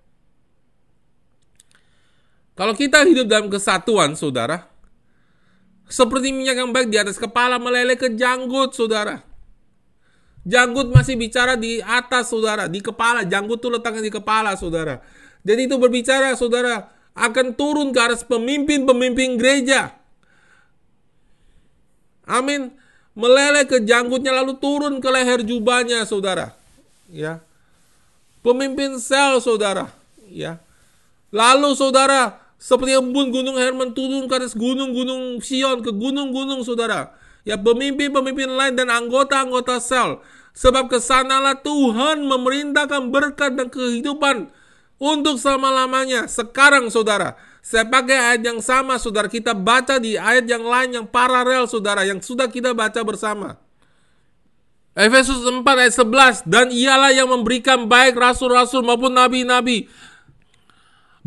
[2.57, 4.65] Kalau kita hidup dalam kesatuan, saudara,
[5.85, 9.26] seperti minyak yang baik di atas kepala meleleh ke janggut, saudara.
[10.47, 13.27] Janggut masih bicara di atas, saudara, di kepala.
[13.27, 15.03] Janggut tuh letaknya di kepala, saudara.
[15.43, 19.91] Jadi itu berbicara, saudara, akan turun ke atas pemimpin-pemimpin gereja.
[22.23, 22.71] Amin.
[23.11, 26.55] Meleleh ke janggutnya lalu turun ke leher jubahnya, saudara.
[27.11, 27.43] Ya.
[28.39, 29.91] Pemimpin sel, saudara.
[30.31, 30.63] Ya.
[31.27, 37.11] Lalu saudara, seperti embun gunung Hermon turun ke atas gunung-gunung Sion, ke gunung-gunung saudara.
[37.47, 40.19] Ya pemimpin-pemimpin lain dan anggota-anggota sel.
[40.51, 44.51] Sebab ke sanalah Tuhan memerintahkan berkat dan kehidupan
[44.99, 46.27] untuk selama-lamanya.
[46.27, 49.31] Sekarang saudara, saya pakai ayat yang sama saudara.
[49.31, 52.03] Kita baca di ayat yang lain yang paralel saudara.
[52.03, 53.55] Yang sudah kita baca bersama.
[54.91, 56.43] Efesus 4 ayat 11.
[56.43, 59.87] Dan ialah yang memberikan baik rasul-rasul maupun nabi-nabi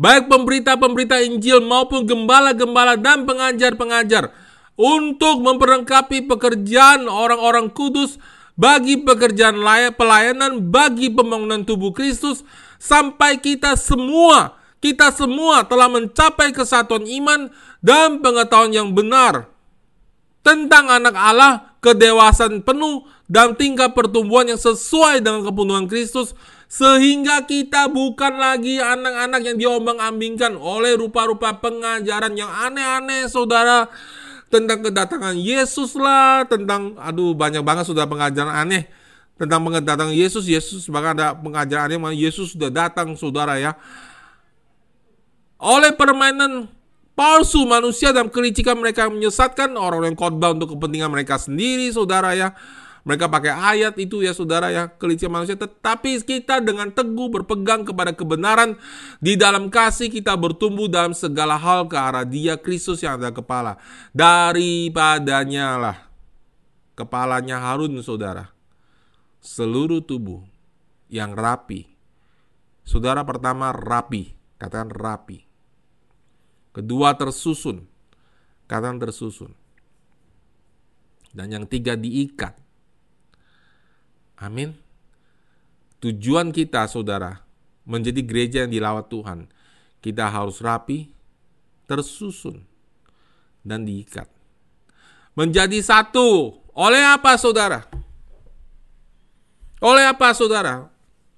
[0.01, 4.33] baik pemberita-pemberita Injil maupun gembala-gembala dan pengajar-pengajar
[4.79, 8.17] untuk memperlengkapi pekerjaan orang-orang kudus
[8.55, 12.43] bagi pekerjaan layak pelayanan bagi pembangunan tubuh Kristus
[12.77, 17.53] sampai kita semua kita semua telah mencapai kesatuan iman
[17.85, 19.47] dan pengetahuan yang benar
[20.41, 26.33] tentang anak Allah kedewasaan penuh dan tingkat pertumbuhan yang sesuai dengan kepenuhan Kristus
[26.65, 33.91] sehingga kita bukan lagi anak-anak yang diombang-ambingkan oleh rupa-rupa pengajaran yang aneh-aneh saudara
[34.51, 38.85] tentang kedatangan Yesus lah tentang aduh banyak banget sudah pengajaran aneh.
[39.39, 43.73] Tentang kedatangan Yesus Yesus bahkan ada pengajaran aneh mana Yesus sudah datang saudara ya.
[45.57, 46.67] Oleh permainan
[47.15, 52.53] palsu manusia dan kelicikan mereka menyesatkan orang-orang khotbah untuk kepentingan mereka sendiri saudara ya
[53.01, 55.57] mereka pakai ayat itu ya saudara ya, kelicikan manusia.
[55.57, 58.77] Tetapi kita dengan teguh berpegang kepada kebenaran.
[59.17, 63.81] Di dalam kasih kita bertumbuh dalam segala hal ke arah dia Kristus yang ada kepala.
[64.13, 65.97] Daripadanya lah.
[66.93, 68.53] Kepalanya Harun saudara.
[69.41, 70.45] Seluruh tubuh
[71.09, 71.89] yang rapi.
[72.85, 74.37] Saudara pertama rapi.
[74.61, 75.41] Katakan rapi.
[76.69, 77.89] Kedua tersusun.
[78.69, 79.57] Katakan tersusun.
[81.33, 82.61] Dan yang tiga diikat.
[84.41, 84.73] Amin.
[86.01, 87.45] Tujuan kita, saudara,
[87.85, 89.45] menjadi gereja yang dilawat Tuhan.
[90.01, 91.13] Kita harus rapi,
[91.85, 92.65] tersusun,
[93.61, 94.25] dan diikat.
[95.37, 96.57] Menjadi satu.
[96.73, 97.85] Oleh apa, saudara?
[99.77, 100.89] Oleh apa, saudara?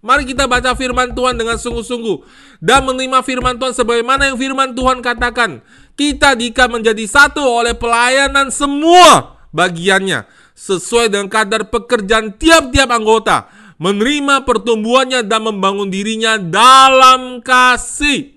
[0.03, 2.27] Mari kita baca firman Tuhan dengan sungguh-sungguh
[2.59, 5.63] dan menerima firman Tuhan sebagaimana yang firman Tuhan katakan.
[5.95, 13.49] Kita diikat menjadi satu oleh pelayanan semua bagiannya sesuai dengan kadar pekerjaan tiap-tiap anggota,
[13.81, 18.33] menerima pertumbuhannya dan membangun dirinya dalam kasih.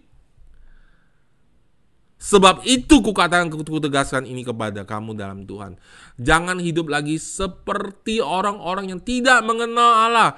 [2.27, 5.79] Sebab itu kukatakan kutegaskan ini kepada kamu dalam Tuhan.
[6.19, 10.35] Jangan hidup lagi seperti orang-orang yang tidak mengenal Allah.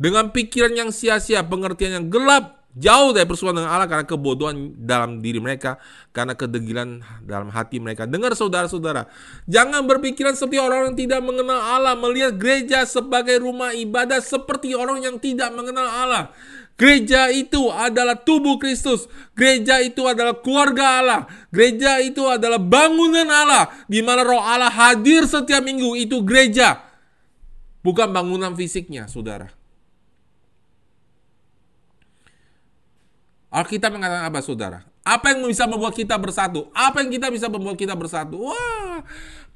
[0.00, 5.24] Dengan pikiran yang sia-sia, pengertian yang gelap, jauh dari persekutuan dengan Allah karena kebodohan dalam
[5.24, 5.80] diri mereka,
[6.12, 8.04] karena kedegilan dalam hati mereka.
[8.04, 9.08] Dengar saudara-saudara,
[9.48, 15.02] jangan berpikiran seperti orang yang tidak mengenal Allah, melihat gereja sebagai rumah ibadah seperti orang
[15.02, 16.30] yang tidak mengenal Allah.
[16.76, 19.08] Gereja itu adalah tubuh Kristus.
[19.32, 21.20] Gereja itu adalah keluarga Allah.
[21.48, 25.96] Gereja itu adalah bangunan Allah di mana roh Allah hadir setiap minggu.
[25.96, 26.84] Itu gereja.
[27.80, 29.55] Bukan bangunan fisiknya, saudara.
[33.56, 34.84] Alkitab mengatakan apa saudara?
[35.00, 36.68] Apa yang bisa membuat kita bersatu?
[36.76, 38.52] Apa yang kita bisa membuat kita bersatu?
[38.52, 39.00] Wah,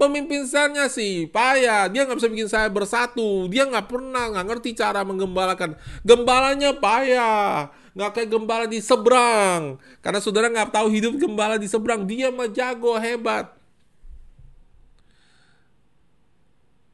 [0.00, 1.84] pemimpin selnya sih payah.
[1.92, 3.44] Dia nggak bisa bikin saya bersatu.
[3.52, 5.76] Dia nggak pernah, nggak ngerti cara menggembalakan.
[6.00, 7.68] Gembalanya payah.
[7.92, 9.76] Nggak kayak gembala di seberang.
[10.00, 12.08] Karena saudara nggak tahu hidup gembala di seberang.
[12.08, 13.52] Dia mah jago, hebat.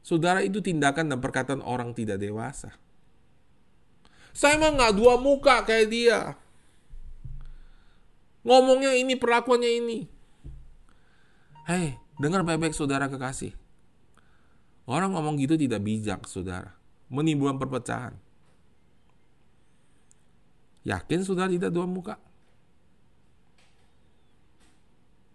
[0.03, 2.75] Saudara itu tindakan dan perkataan orang tidak dewasa.
[4.35, 6.19] Saya mah nggak dua muka kayak dia.
[8.47, 9.97] Ngomongnya ini, perlakuannya ini.
[11.67, 13.51] Hei, dengar baik-baik saudara kekasih.
[14.87, 16.71] Orang ngomong gitu tidak bijak, saudara.
[17.11, 18.15] Menimbulkan perpecahan.
[20.87, 22.15] Yakin saudara tidak dua muka?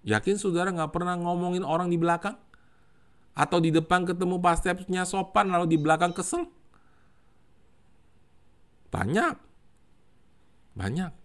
[0.09, 2.41] Yakin saudara nggak pernah ngomongin orang di belakang?
[3.37, 6.49] Atau di depan ketemu pas stepnya sopan lalu di belakang kesel?
[8.89, 9.37] Banyak.
[10.73, 11.22] Banyak.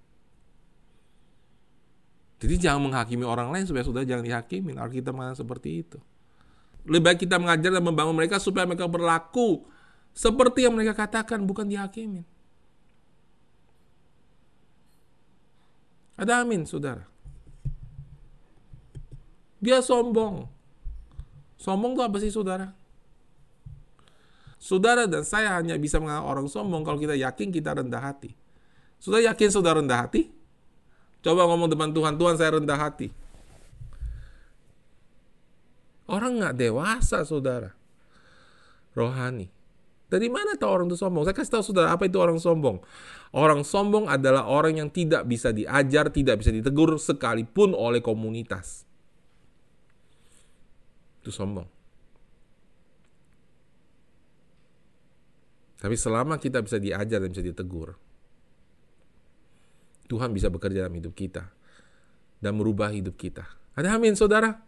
[2.37, 4.77] Jadi jangan menghakimi orang lain supaya sudah jangan dihakimi.
[4.77, 5.97] Alkitab mengatakan seperti itu.
[6.85, 9.65] Lebih baik kita mengajar dan membangun mereka supaya mereka berlaku
[10.17, 12.25] seperti yang mereka katakan, bukan dihakimi.
[16.17, 17.05] Ada amin, saudara.
[19.61, 20.49] Dia sombong.
[21.61, 22.73] Sombong itu apa sih, saudara?
[24.57, 28.33] Saudara dan saya hanya bisa menganggap orang sombong kalau kita yakin kita rendah hati.
[28.97, 30.33] Sudah yakin saudara rendah hati?
[31.25, 33.09] Coba ngomong depan Tuhan, Tuhan saya rendah hati.
[36.07, 37.75] Orang nggak dewasa, saudara.
[38.95, 39.51] Rohani.
[40.07, 41.27] Dari mana tahu orang itu sombong?
[41.27, 42.79] Saya kasih tahu saudara, apa itu orang sombong?
[43.35, 48.87] Orang sombong adalah orang yang tidak bisa diajar, tidak bisa ditegur sekalipun oleh komunitas.
[51.19, 51.67] Itu sombong.
[55.77, 57.99] Tapi selama kita bisa diajar dan bisa ditegur,
[60.07, 61.51] Tuhan bisa bekerja dalam hidup kita
[62.39, 63.43] dan merubah hidup kita.
[63.77, 64.63] Ada amin, saudara?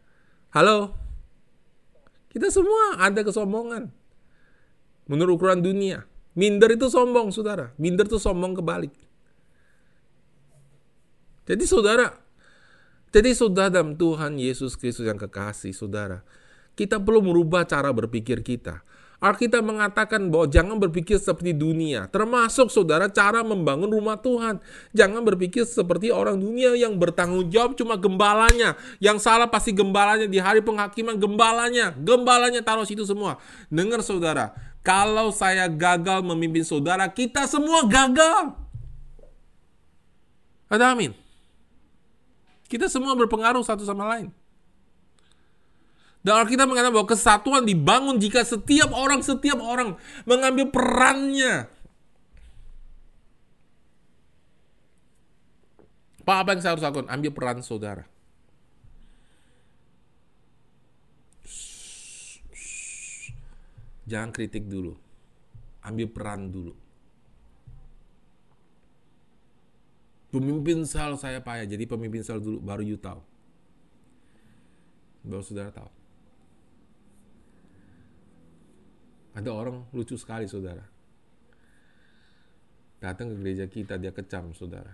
[0.54, 0.94] Halo?
[2.30, 3.90] Kita semua ada kesombongan.
[5.10, 6.06] Menurut ukuran dunia.
[6.38, 7.74] Minder itu sombong, saudara.
[7.82, 8.94] Minder itu sombong kebalik.
[11.50, 12.14] Jadi saudara,
[13.10, 16.22] jadi saudara dalam Tuhan Yesus Kristus yang kekasih, saudara.
[16.78, 18.86] Kita perlu merubah cara berpikir kita.
[19.20, 24.64] Alkitab mengatakan bahwa jangan berpikir seperti dunia, termasuk saudara cara membangun rumah Tuhan.
[24.96, 28.80] Jangan berpikir seperti orang dunia yang bertanggung jawab cuma gembalanya.
[29.04, 31.92] Yang salah pasti gembalanya di hari penghakiman gembalanya.
[32.00, 33.44] Gembalanya taruh situ semua.
[33.68, 38.56] Dengar saudara, kalau saya gagal memimpin saudara, kita semua gagal.
[40.72, 41.12] Ada amin.
[42.72, 44.32] Kita semua berpengaruh satu sama lain.
[46.20, 49.96] Dan Alkitab mengatakan bahwa kesatuan dibangun jika setiap orang setiap orang
[50.28, 51.72] mengambil perannya.
[56.28, 57.08] Pak, apa yang saya harus lakukan?
[57.10, 58.04] Ambil peran saudara.
[64.06, 64.94] Jangan kritik dulu.
[65.82, 66.74] Ambil peran dulu.
[70.30, 73.18] Pemimpin sel saya payah, jadi pemimpin sel dulu, baru you tahu.
[75.26, 75.99] Baru saudara tahu.
[79.38, 80.84] Ada orang lucu sekali, saudara.
[83.00, 84.92] Datang ke gereja kita, dia kecam, saudara.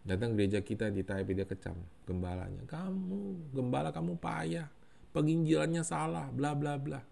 [0.00, 1.76] Datang ke gereja kita di Taipei, dia kecam
[2.08, 2.64] gembalanya.
[2.64, 4.66] Kamu, gembala kamu payah.
[5.10, 7.02] Penginjilannya salah, bla bla bla.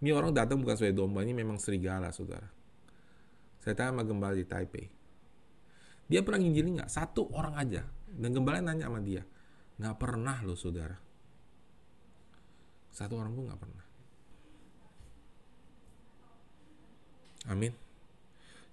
[0.00, 2.48] Ini orang datang bukan sebagai domba, ini memang serigala, saudara.
[3.60, 4.88] Saya tanya sama gembala di Taipei.
[6.08, 6.90] Dia pernah nginjilin nggak?
[6.90, 7.84] Satu orang aja.
[8.10, 9.22] Dan gembala nanya sama dia.
[9.76, 10.96] Nggak pernah loh, saudara.
[12.90, 13.84] Satu orang pun nggak pernah.
[17.50, 17.74] Amin.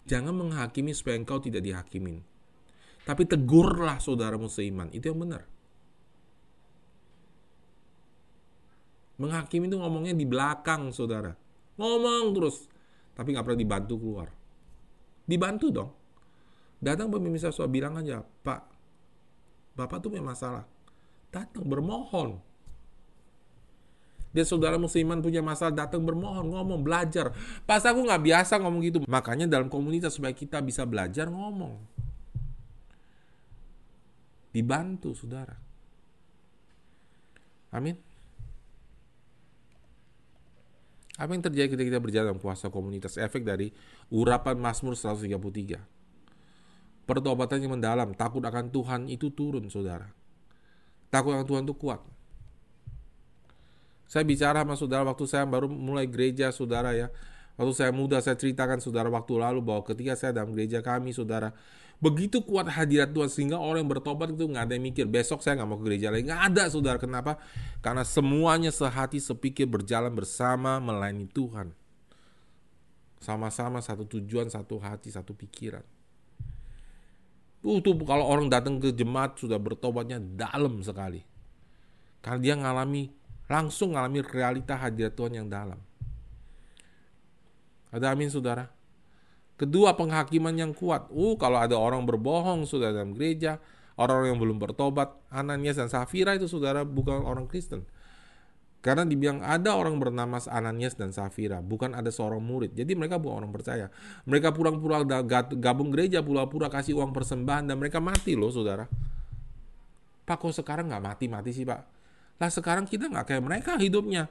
[0.08, 2.22] Jangan menghakimi supaya engkau tidak dihakimin.
[3.04, 4.94] Tapi tegurlah saudaramu seiman.
[4.94, 5.44] Itu yang benar.
[9.18, 11.34] Menghakimi itu ngomongnya di belakang, saudara.
[11.82, 12.70] Ngomong terus.
[13.18, 14.30] Tapi nggak pernah dibantu keluar.
[15.26, 15.92] Dibantu dong.
[16.78, 18.62] Datang pemimpin saya bilang aja, Pak,
[19.74, 20.66] Bapak tuh punya masalah.
[21.34, 22.42] Datang bermohon.
[24.38, 27.34] Dan saudara musliman punya masalah datang bermohon, ngomong, belajar.
[27.66, 28.98] Pas aku nggak biasa ngomong gitu.
[29.10, 31.74] Makanya dalam komunitas supaya kita bisa belajar ngomong.
[34.54, 35.58] Dibantu saudara.
[37.74, 37.98] Amin.
[41.18, 43.18] Apa yang terjadi ketika kita berjalan dalam kuasa komunitas?
[43.18, 43.74] Efek dari
[44.14, 45.82] urapan Mazmur 133.
[47.10, 50.14] Pertobatan yang mendalam, takut akan Tuhan itu turun, saudara.
[51.10, 52.06] Takut akan Tuhan itu kuat.
[54.08, 57.12] Saya bicara sama saudara waktu saya baru mulai gereja, saudara ya.
[57.60, 61.51] Waktu saya muda, saya ceritakan saudara waktu lalu bahwa ketika saya dalam gereja kami, saudara,
[61.99, 65.58] begitu kuat hadirat Tuhan sehingga orang yang bertobat itu nggak ada yang mikir besok saya
[65.60, 66.24] nggak mau ke gereja lagi.
[66.30, 66.97] Nggak ada, saudara.
[67.01, 67.41] Kenapa?
[67.84, 71.76] Karena semuanya sehati sepikir berjalan bersama melayani Tuhan.
[73.18, 75.84] Sama-sama satu tujuan, satu hati, satu pikiran.
[77.66, 81.26] Uh, tuh kalau orang datang ke jemaat sudah bertobatnya dalam sekali.
[82.22, 83.10] Karena dia ngalami
[83.48, 85.80] langsung ngalami realita hadirat Tuhan yang dalam.
[87.91, 88.68] Ada amin saudara.
[89.58, 91.10] Kedua penghakiman yang kuat.
[91.10, 93.58] Uh kalau ada orang berbohong sudah dalam gereja,
[93.98, 97.88] orang-orang yang belum bertobat, Ananias dan Safira itu saudara bukan orang Kristen.
[98.86, 102.78] Karena dibilang ada orang bernama Ananias dan Safira, bukan ada seorang murid.
[102.78, 103.89] Jadi mereka bukan orang percaya.
[104.30, 105.02] Mereka pura-pura
[105.58, 108.86] gabung gereja, pura-pura kasih uang persembahan dan mereka mati loh saudara.
[110.28, 111.97] Pak kok sekarang nggak mati-mati sih pak?
[112.38, 114.30] Lah sekarang kita nggak kayak mereka hidupnya.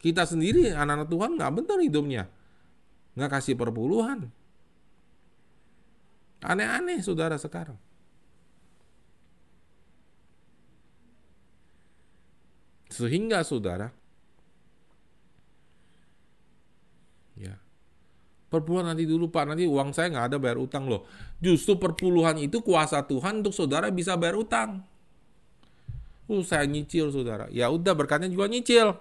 [0.00, 2.22] Kita sendiri anak-anak Tuhan nggak benar hidupnya.
[3.16, 4.28] Nggak kasih perpuluhan.
[6.44, 7.80] Aneh-aneh saudara sekarang.
[12.92, 13.90] Sehingga saudara,
[17.34, 17.58] ya,
[18.52, 21.02] perpuluhan nanti dulu pak, nanti uang saya nggak ada bayar utang loh.
[21.42, 24.93] Justru perpuluhan itu kuasa Tuhan untuk saudara bisa bayar utang.
[26.24, 27.50] Uh, saya nyicil saudara.
[27.52, 28.96] Ya udah berkatnya juga nyicil.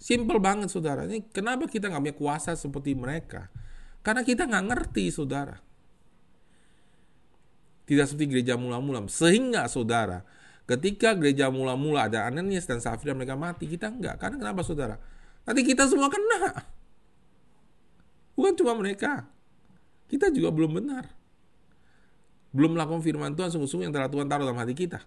[0.00, 1.04] Simple banget saudara.
[1.04, 3.52] Ini kenapa kita nggak punya kuasa seperti mereka?
[4.00, 5.60] Karena kita nggak ngerti saudara.
[7.84, 9.04] Tidak seperti gereja mula-mula.
[9.12, 10.24] Sehingga saudara,
[10.64, 14.16] ketika gereja mula-mula ada Ananias dan Safira mereka mati, kita enggak.
[14.16, 14.96] Karena kenapa saudara?
[15.44, 16.64] Nanti kita semua kena.
[18.32, 19.28] Bukan cuma mereka.
[20.08, 21.19] Kita juga belum benar.
[22.50, 24.98] Belum melakukan firman Tuhan sungguh-sungguh yang telah Tuhan taruh dalam hati kita.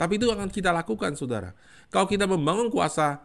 [0.00, 1.52] Tapi itu akan kita lakukan, saudara.
[1.92, 3.20] Kalau kita membangun kuasa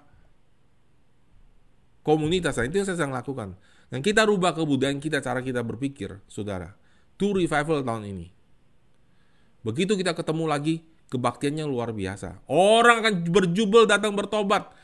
[2.04, 3.56] komunitas, nah itu yang saya sedang lakukan.
[3.88, 6.76] Dan kita rubah kebudayaan kita, cara kita berpikir, saudara.
[7.16, 8.28] To revival tahun ini.
[9.64, 10.84] Begitu kita ketemu lagi,
[11.16, 12.44] kebaktiannya luar biasa.
[12.52, 14.76] Orang akan berjubel datang bertobat.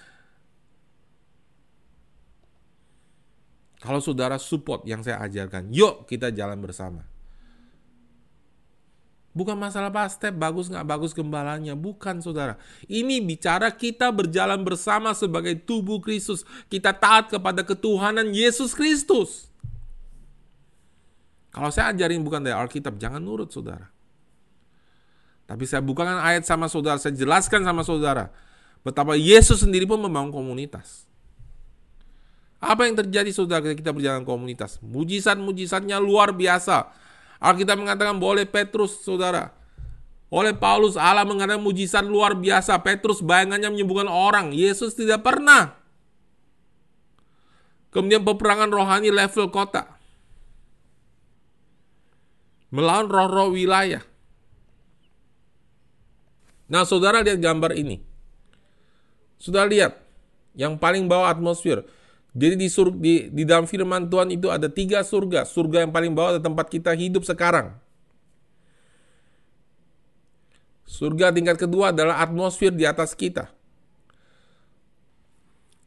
[3.83, 7.10] Kalau saudara support yang saya ajarkan, yuk kita jalan bersama.
[9.31, 12.59] Bukan masalah pas step bagus nggak bagus gembalanya, bukan saudara.
[12.91, 16.43] Ini bicara kita berjalan bersama sebagai tubuh Kristus.
[16.67, 19.47] Kita taat kepada ketuhanan Yesus Kristus.
[21.51, 23.87] Kalau saya ajarin bukan dari Alkitab, jangan nurut saudara.
[25.47, 28.31] Tapi saya bukakan ayat sama saudara, saya jelaskan sama saudara.
[28.83, 31.07] Betapa Yesus sendiri pun membangun komunitas.
[32.59, 34.79] Apa yang terjadi saudara kita berjalan komunitas?
[34.83, 36.93] Mujizat-mujizatnya luar biasa
[37.41, 39.49] Alkitab mengatakan boleh Petrus, saudara.
[40.31, 42.77] Oleh Paulus, Allah mengatakan mujizat luar biasa.
[42.85, 44.53] Petrus bayangannya menyembuhkan orang.
[44.55, 45.75] Yesus tidak pernah.
[47.91, 49.99] Kemudian peperangan rohani level kota.
[52.71, 53.99] Melawan roh-roh wilayah.
[56.71, 57.99] Nah, saudara lihat gambar ini.
[59.35, 59.99] Sudah lihat.
[60.55, 61.83] Yang paling bawah atmosfer.
[62.31, 65.43] Jadi di, sur, di, di dalam firman Tuhan itu ada tiga surga.
[65.43, 67.75] Surga yang paling bawah adalah tempat kita hidup sekarang.
[70.87, 73.51] Surga tingkat kedua adalah atmosfer di atas kita.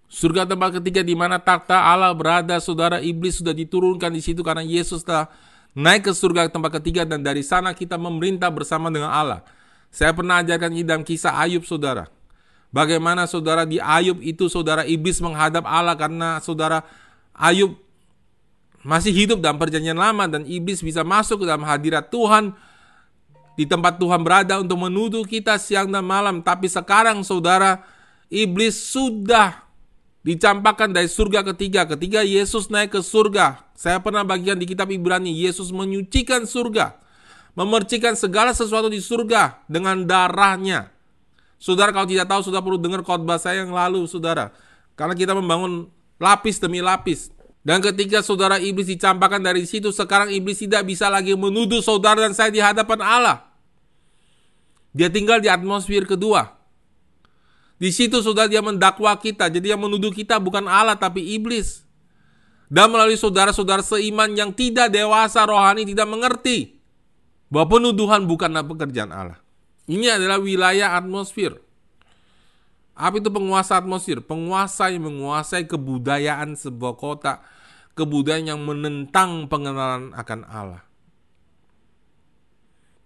[0.08, 4.62] Surga tempat ketiga di mana takhta Allah berada, saudara iblis sudah diturunkan di situ karena
[4.62, 5.26] Yesus telah
[5.74, 9.42] naik ke surga tempat ketiga dan dari sana kita memerintah bersama dengan Allah.
[9.90, 12.06] Saya pernah ajarkan ini dalam kisah Ayub, saudara.
[12.74, 16.82] Bagaimana saudara di Ayub itu saudara iblis menghadap Allah karena saudara
[17.30, 17.78] Ayub
[18.82, 22.50] masih hidup dalam perjanjian lama dan iblis bisa masuk ke dalam hadirat Tuhan
[23.54, 26.42] di tempat Tuhan berada untuk menuduh kita siang dan malam.
[26.42, 27.86] Tapi sekarang saudara
[28.26, 29.62] iblis sudah
[30.26, 31.86] dicampakkan dari surga ketiga.
[31.86, 36.98] Ketika Yesus naik ke surga, saya pernah bagian di kitab Ibrani, Yesus menyucikan surga,
[37.54, 40.93] memercikan segala sesuatu di surga dengan darahnya.
[41.56, 44.52] Saudara kalau tidak tahu, sudah perlu dengar khotbah saya yang lalu, saudara.
[44.94, 45.90] Karena kita membangun
[46.20, 47.34] lapis demi lapis.
[47.64, 52.36] Dan ketika saudara iblis dicampakkan dari situ, sekarang iblis tidak bisa lagi menuduh saudara dan
[52.36, 53.48] saya di hadapan Allah.
[54.92, 56.54] Dia tinggal di atmosfer kedua.
[57.80, 59.50] Di situ saudara dia mendakwa kita.
[59.50, 61.82] Jadi yang menuduh kita bukan Allah tapi iblis.
[62.70, 66.80] Dan melalui saudara-saudara seiman yang tidak dewasa rohani tidak mengerti
[67.52, 69.43] bahwa penuduhan bukanlah pekerjaan Allah.
[69.84, 71.60] Ini adalah wilayah atmosfer.
[72.94, 74.24] Apa itu penguasa atmosfer?
[74.24, 77.44] Penguasa yang menguasai kebudayaan sebuah kota,
[77.92, 80.82] kebudayaan yang menentang pengenalan akan Allah.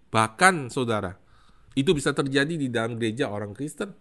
[0.09, 1.19] Bahkan, saudara,
[1.75, 3.93] itu bisa terjadi di dalam gereja orang Kristen.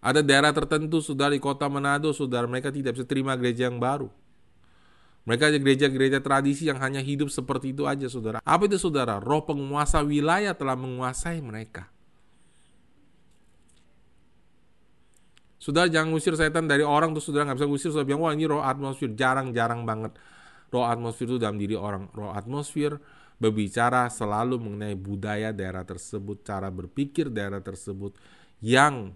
[0.00, 4.12] Ada daerah tertentu, saudara, di kota Manado, saudara, mereka tidak bisa terima gereja yang baru.
[5.28, 8.40] Mereka ada gereja-gereja tradisi yang hanya hidup seperti itu aja, saudara.
[8.40, 9.20] Apa itu, saudara?
[9.20, 11.92] Roh penguasa wilayah telah menguasai mereka.
[15.60, 18.48] Saudara jangan ngusir setan dari orang tuh saudara nggak bisa ngusir saudara bilang wah ini
[18.48, 20.16] roh atmosfer jarang-jarang banget
[20.72, 22.96] roh atmosfer itu dalam diri orang roh atmosfer
[23.36, 28.16] berbicara selalu mengenai budaya daerah tersebut cara berpikir daerah tersebut
[28.64, 29.12] yang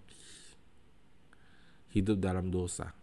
[1.89, 2.93] hidup dalam dosa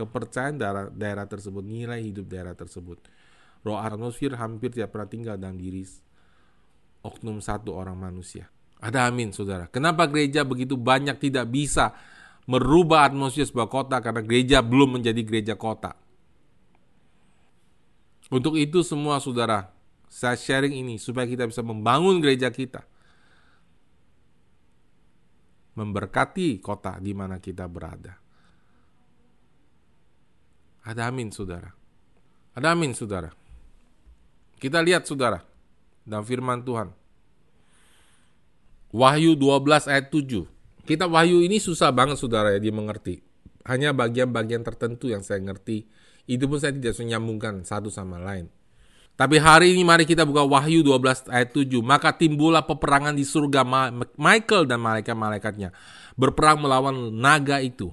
[0.00, 2.98] kepercayaan daerah, daerah tersebut nilai hidup daerah tersebut
[3.60, 5.84] roh atmosfer hampir tidak pernah tinggal dalam diri
[7.04, 8.48] oknum satu orang manusia
[8.80, 11.92] ada amin saudara kenapa gereja begitu banyak tidak bisa
[12.50, 15.94] merubah atmosfer sebuah kota karena gereja belum menjadi gereja kota.
[18.30, 19.74] Untuk itu semua saudara,
[20.06, 22.86] saya sharing ini supaya kita bisa membangun gereja kita.
[25.74, 28.18] Memberkati kota di mana kita berada.
[30.84, 31.76] Ada amin saudara.
[32.56, 33.30] Ada amin saudara.
[34.60, 35.40] Kita lihat saudara
[36.04, 36.92] dalam firman Tuhan.
[38.90, 40.44] Wahyu 12 ayat 7.
[40.82, 43.22] Kitab Wahyu ini susah banget saudara ya dimengerti.
[43.62, 45.86] Hanya bagian-bagian tertentu yang saya ngerti.
[46.26, 48.50] Itu pun saya tidak menyambungkan satu sama lain.
[49.14, 51.68] Tapi hari ini mari kita buka Wahyu 12 ayat 7.
[51.84, 53.62] Maka timbullah peperangan di surga
[54.16, 55.76] Michael dan malaikat-malaikatnya.
[56.16, 57.92] Berperang melawan naga itu.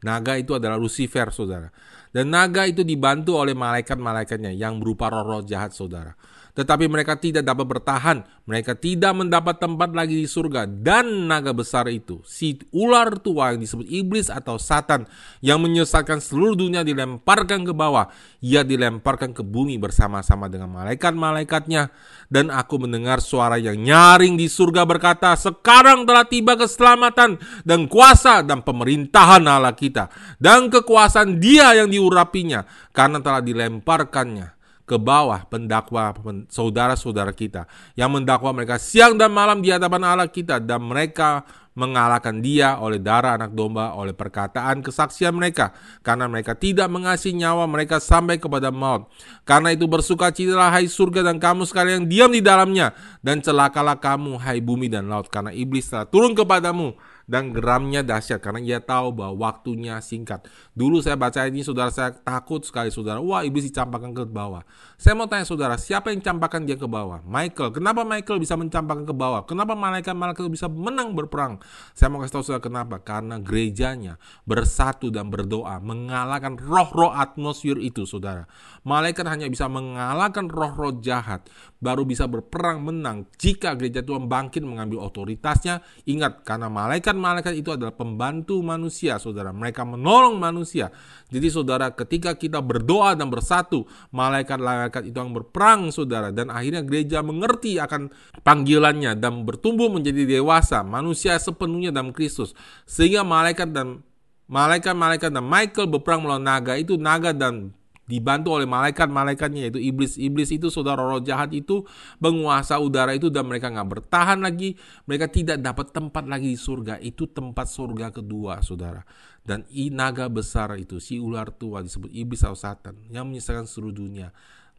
[0.00, 1.68] Naga itu adalah Lucifer saudara.
[2.14, 6.14] Dan naga itu dibantu oleh malaikat-malaikatnya yang berupa roh-roh jahat saudara
[6.54, 8.22] tetapi mereka tidak dapat bertahan.
[8.46, 10.70] Mereka tidak mendapat tempat lagi di surga.
[10.70, 15.10] Dan naga besar itu, si ular tua yang disebut iblis atau satan,
[15.42, 18.06] yang menyesatkan seluruh dunia dilemparkan ke bawah.
[18.38, 21.90] Ia dilemparkan ke bumi bersama-sama dengan malaikat-malaikatnya.
[22.30, 28.46] Dan aku mendengar suara yang nyaring di surga berkata, Sekarang telah tiba keselamatan dan kuasa
[28.46, 30.06] dan pemerintahan Allah kita.
[30.38, 32.62] Dan kekuasaan dia yang diurapinya,
[32.94, 34.53] karena telah dilemparkannya
[34.84, 36.12] ke bawah pendakwa
[36.52, 37.64] saudara-saudara kita.
[37.96, 43.02] Yang mendakwa mereka siang dan malam di hadapan Allah kita dan mereka mengalahkan dia oleh
[43.02, 45.74] darah anak domba oleh perkataan kesaksian mereka.
[46.06, 49.10] Karena mereka tidak mengasihi nyawa mereka sampai kepada maut.
[49.42, 52.94] Karena itu bersukacitalah hai surga dan kamu sekalian yang diam di dalamnya.
[53.20, 55.26] Dan celakalah kamu hai bumi dan laut.
[55.32, 56.94] Karena iblis telah turun kepadamu
[57.24, 60.44] dan geramnya dahsyat karena ia tahu bahwa waktunya singkat.
[60.76, 63.20] Dulu saya baca ini saudara saya takut sekali saudara.
[63.20, 64.64] Wah iblis dicampakkan ke bawah.
[65.00, 67.20] Saya mau tanya saudara, siapa yang campakkan dia ke bawah?
[67.24, 67.72] Michael.
[67.72, 69.42] Kenapa Michael bisa mencampakkan ke bawah?
[69.44, 71.60] Kenapa malaikat-malaikat bisa menang berperang?
[71.96, 72.96] Saya mau kasih tahu saudara kenapa?
[73.00, 78.46] Karena gerejanya bersatu dan berdoa mengalahkan roh-roh atmosfer itu saudara.
[78.84, 81.48] Malaikat hanya bisa mengalahkan roh-roh jahat
[81.84, 85.84] baru bisa berperang menang jika gereja Tuhan bangkit mengambil otoritasnya.
[86.08, 86.72] Ingat, karena
[87.16, 89.54] malaikat-malaikat itu adalah pembantu manusia, saudara.
[89.54, 90.90] Mereka menolong manusia.
[91.30, 96.34] Jadi, saudara, ketika kita berdoa dan bersatu, malaikat-malaikat itu yang berperang, saudara.
[96.34, 98.10] Dan akhirnya gereja mengerti akan
[98.42, 102.52] panggilannya dan bertumbuh menjadi dewasa, manusia sepenuhnya dalam Kristus.
[102.84, 104.02] Sehingga malaikat dan
[104.50, 107.72] malaikat-malaikat dan Michael berperang melawan naga itu naga dan
[108.04, 111.88] dibantu oleh malaikat-malaikatnya yaitu iblis-iblis itu saudara roh jahat itu
[112.20, 114.76] penguasa udara itu dan mereka nggak bertahan lagi.
[115.08, 117.00] Mereka tidak dapat tempat lagi di surga.
[117.00, 119.00] Itu tempat surga kedua saudara.
[119.44, 123.96] Dan i naga besar itu si ular tua disebut iblis atau satan yang menyesalkan seluruh
[123.96, 124.32] dunia.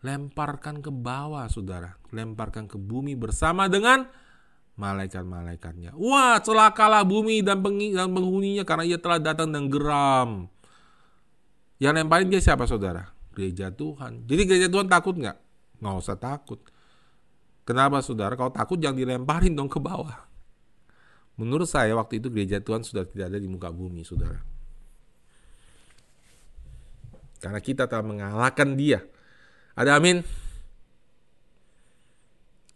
[0.06, 1.98] Lemparkan ke bawah saudara.
[2.14, 4.06] Lemparkan ke bumi bersama dengan
[4.76, 5.96] malaikat-malaikatnya.
[5.98, 10.52] Wah celakalah bumi dan, penghuninya karena ia telah datang dan geram.
[11.80, 13.15] Yang lemparin dia siapa saudara?
[13.36, 14.24] Gereja Tuhan.
[14.24, 15.38] Jadi gereja Tuhan takut nggak?
[15.84, 16.64] Nggak usah takut.
[17.68, 18.40] Kenapa saudara?
[18.40, 20.26] Kalau takut jangan dilemparin dong ke bawah.
[21.36, 24.40] Menurut saya waktu itu gereja Tuhan sudah tidak ada di muka bumi, saudara.
[27.44, 29.04] Karena kita telah mengalahkan dia.
[29.76, 30.24] Ada amin?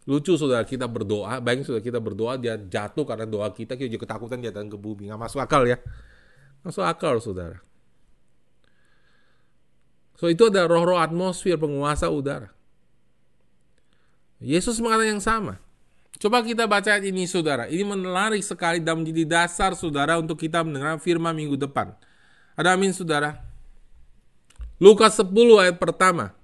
[0.04, 4.04] Lucu saudara, kita berdoa, bayangin saudara kita berdoa, dia jatuh karena doa kita, kita juga
[4.10, 5.08] ketakutan dia datang ke bumi.
[5.08, 5.80] Nggak masuk akal ya.
[6.60, 7.62] Masuk akal saudara.
[10.20, 12.52] So itu ada roh-roh atmosfer penguasa udara.
[14.36, 15.56] Yesus mengatakan yang sama.
[16.20, 17.64] Coba kita baca ini saudara.
[17.72, 21.96] Ini menarik sekali dan menjadi dasar saudara untuk kita mendengar firman minggu depan.
[22.52, 23.40] Ada amin saudara.
[24.76, 26.36] Lukas 10 ayat pertama.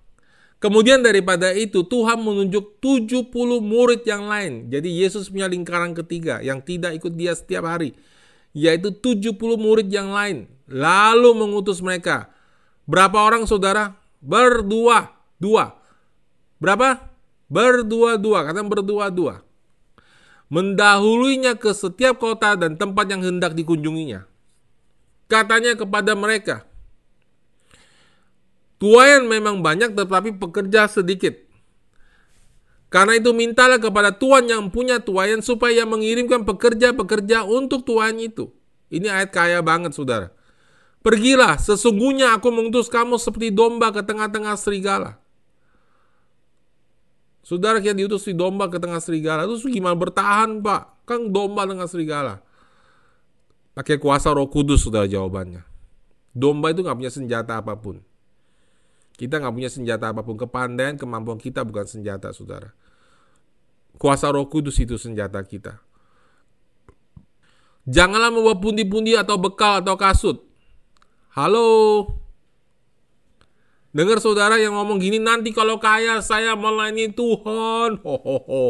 [0.57, 3.29] Kemudian daripada itu Tuhan menunjuk 70
[3.61, 4.73] murid yang lain.
[4.73, 7.93] Jadi Yesus punya lingkaran ketiga yang tidak ikut dia setiap hari.
[8.57, 10.49] Yaitu 70 murid yang lain.
[10.65, 12.33] Lalu mengutus mereka
[12.87, 13.99] Berapa orang saudara?
[14.23, 15.11] Berdua.
[15.37, 15.75] Dua.
[16.63, 17.11] Berapa?
[17.51, 18.47] Berdua-dua.
[18.47, 19.43] Kata berdua-dua.
[20.47, 24.31] Mendahulunya ke setiap kota dan tempat yang hendak dikunjunginya.
[25.27, 26.63] katanya kepada mereka,
[28.77, 31.33] Tuayan memang banyak tetapi pekerja sedikit.
[32.93, 38.53] Karena itu mintalah kepada Tuhan yang punya tuayan supaya mengirimkan pekerja-pekerja untuk tuayan itu.
[38.93, 40.36] Ini ayat kaya banget saudara.
[41.07, 45.23] Pergilah, sesungguhnya aku mengutus kamu seperti domba ke tengah-tengah serigala.
[47.47, 49.47] Saudara kita diutus di domba ke tengah serigala.
[49.47, 51.07] Terus gimana bertahan pak?
[51.07, 52.43] Kan domba dengan serigala.
[53.79, 55.63] Pakai kuasa roh kudus saudara jawabannya.
[56.35, 58.03] Domba itu nggak punya senjata apa pun.
[59.15, 60.35] Kita nggak punya senjata apa pun.
[60.35, 62.75] Kepandaian, kemampuan kita bukan senjata saudara.
[63.95, 65.79] Kuasa roh kudus itu senjata kita.
[67.87, 70.46] Janganlah membawa pundi-pundi atau bekal atau kasut.
[71.37, 71.69] Halo.
[73.93, 78.01] Dengar saudara yang ngomong gini, nanti kalau kaya saya melayani Tuhan.
[78.01, 78.65] Ho, ho, ho.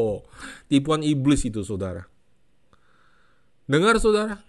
[0.66, 2.10] Tipuan iblis itu saudara.
[3.70, 4.42] Dengar saudara.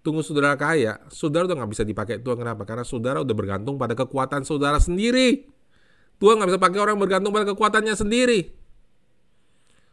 [0.00, 2.40] Tunggu saudara kaya, saudara udah nggak bisa dipakai Tuhan.
[2.40, 2.64] Kenapa?
[2.64, 5.44] Karena saudara udah bergantung pada kekuatan saudara sendiri.
[6.24, 8.48] Tuhan nggak bisa pakai orang bergantung pada kekuatannya sendiri.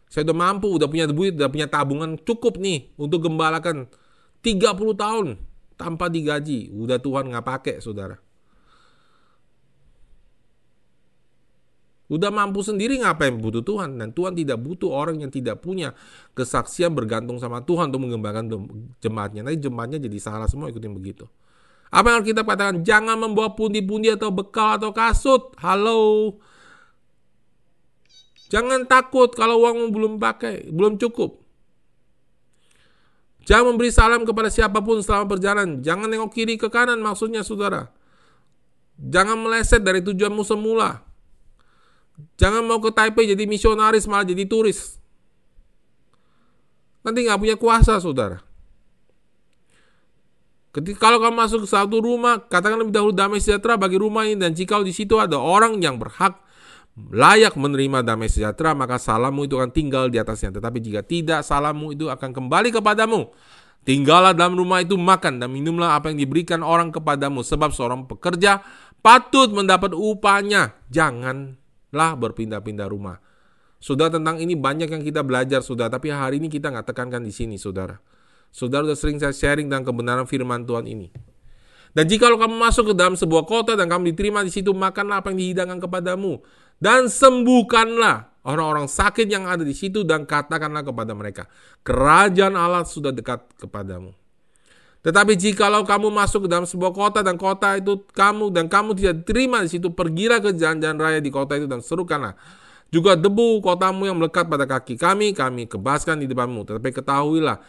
[0.07, 3.91] Saya udah mampu, udah punya duit, udah punya tabungan cukup nih untuk gembalakan
[4.39, 4.63] 30
[4.95, 5.48] tahun
[5.79, 6.67] tanpa digaji.
[6.75, 8.19] Udah Tuhan nggak pakai saudara.
[12.09, 15.93] Udah mampu sendiri ngapain butuh Tuhan dan Tuhan tidak butuh orang yang tidak punya
[16.33, 18.49] kesaksian bergantung sama Tuhan untuk mengembangkan
[18.97, 19.45] jemaatnya.
[19.45, 21.29] Nanti jemaatnya jadi salah semua ikutin begitu.
[21.93, 22.81] Apa yang kita katakan?
[22.81, 25.53] Jangan membawa pundi-pundi atau bekal atau kasut.
[25.61, 26.33] Halo.
[28.49, 31.48] Jangan takut kalau uangmu belum pakai, belum cukup.
[33.47, 35.79] Jangan memberi salam kepada siapa pun selama perjalanan.
[35.79, 37.91] Jangan nengok kiri ke kanan maksudnya saudara.
[38.99, 40.99] Jangan meleset dari tujuanmu semula.
[42.35, 44.99] Jangan mau ke Taipei jadi misionaris malah jadi turis.
[46.99, 48.43] Nanti nggak punya kuasa, saudara.
[50.69, 54.37] Ketika kalau kamu masuk ke satu rumah, katakan lebih dahulu damai sejahtera bagi rumah ini
[54.37, 56.37] dan jika di situ ada orang yang berhak
[57.07, 60.51] layak menerima damai sejahtera, maka salammu itu akan tinggal di atasnya.
[60.59, 63.31] Tetapi jika tidak, salammu itu akan kembali kepadamu.
[63.87, 67.41] Tinggallah dalam rumah itu makan dan minumlah apa yang diberikan orang kepadamu.
[67.41, 68.59] Sebab seorang pekerja
[68.99, 70.75] patut mendapat upahnya.
[70.91, 71.55] Jangan
[71.95, 73.23] lah berpindah-pindah rumah.
[73.79, 77.31] Sudah tentang ini banyak yang kita belajar sudah, tapi hari ini kita nggak tekankan di
[77.31, 77.95] sini, saudara.
[78.51, 81.07] Saudara sudah sering saya sharing tentang kebenaran firman Tuhan ini.
[81.95, 85.33] Dan jika kamu masuk ke dalam sebuah kota dan kamu diterima di situ, makanlah apa
[85.33, 86.43] yang dihidangkan kepadamu.
[86.79, 91.43] Dan sembuhkanlah orang-orang sakit yang ada di situ dan katakanlah kepada mereka,
[91.83, 94.15] kerajaan Allah sudah dekat kepadamu.
[94.99, 99.23] Tetapi jikalau kamu masuk ke dalam sebuah kota dan kota itu kamu dan kamu tidak
[99.23, 102.35] terima di situ, pergilah ke jalan-jalan raya di kota itu dan serukanlah.
[102.89, 106.67] Juga debu kotamu yang melekat pada kaki kami, kami kebaskan di depanmu.
[106.67, 107.61] Tetapi ketahuilah,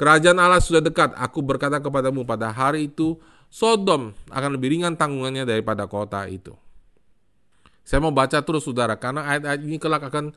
[0.00, 1.12] kerajaan Allah sudah dekat.
[1.18, 3.18] Aku berkata kepadamu pada hari itu,
[3.48, 6.52] Sodom akan lebih ringan tanggungannya daripada kota itu.
[7.88, 10.36] Saya mau baca terus saudara, karena ayat-ayat ini kelak akan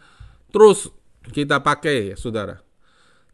[0.55, 0.87] terus
[1.35, 2.63] kita pakai saudara.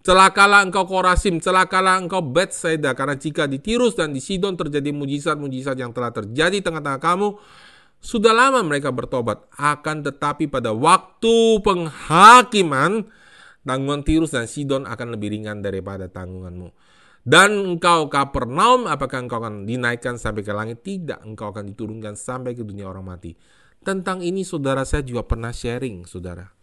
[0.02, 5.78] Celakalah engkau Korasim, celakalah engkau Bethsaida, karena jika di Tirus dan di Sidon terjadi mujizat-mujizat
[5.78, 7.38] yang telah terjadi tengah-tengah kamu,
[8.02, 9.46] sudah lama mereka bertobat.
[9.54, 13.06] Akan tetapi pada waktu penghakiman,
[13.62, 16.74] tanggungan Tirus dan Sidon akan lebih ringan daripada tanggunganmu.
[17.22, 20.82] Dan engkau Kapernaum, apakah engkau akan dinaikkan sampai ke langit?
[20.82, 23.36] Tidak, engkau akan diturunkan sampai ke dunia orang mati.
[23.84, 26.54] Tentang ini saudara saya juga pernah sharing, saudara.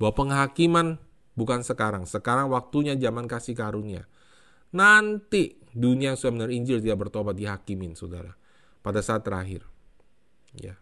[0.00, 1.00] Bahwa penghakiman
[1.40, 2.04] Bukan sekarang.
[2.04, 4.04] Sekarang waktunya zaman kasih karunia.
[4.76, 8.36] Nanti dunia yang sudah menerima Injil tidak bertobat dihakimin, saudara.
[8.84, 9.64] Pada saat terakhir.
[10.52, 10.76] Ya.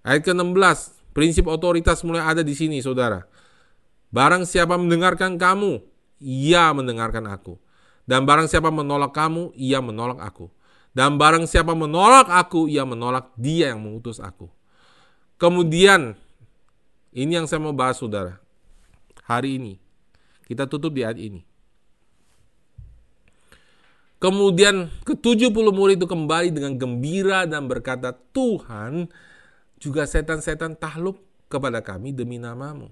[0.00, 0.96] Ayat ke-16.
[1.12, 3.28] Prinsip otoritas mulai ada di sini, saudara.
[4.08, 5.84] Barang siapa mendengarkan kamu,
[6.24, 7.60] ia mendengarkan aku.
[8.08, 10.48] Dan barang siapa menolak kamu, ia menolak aku.
[10.96, 14.48] Dan barang siapa menolak aku, ia menolak dia yang mengutus aku.
[15.36, 16.16] Kemudian,
[17.12, 18.46] ini yang saya mau bahas, saudara
[19.26, 19.74] hari ini.
[20.46, 21.42] Kita tutup di ayat ini.
[24.16, 29.12] Kemudian ke-70 murid itu kembali dengan gembira dan berkata, Tuhan,
[29.76, 31.20] juga setan-setan takluk
[31.52, 32.88] kepada kami demi namamu.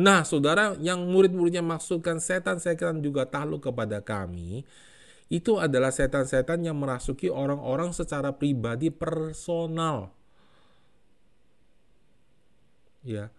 [0.00, 4.64] Nah, saudara, yang murid-muridnya maksudkan setan-setan juga takluk kepada kami,
[5.28, 10.14] itu adalah setan-setan yang merasuki orang-orang secara pribadi personal.
[13.06, 13.30] Ya.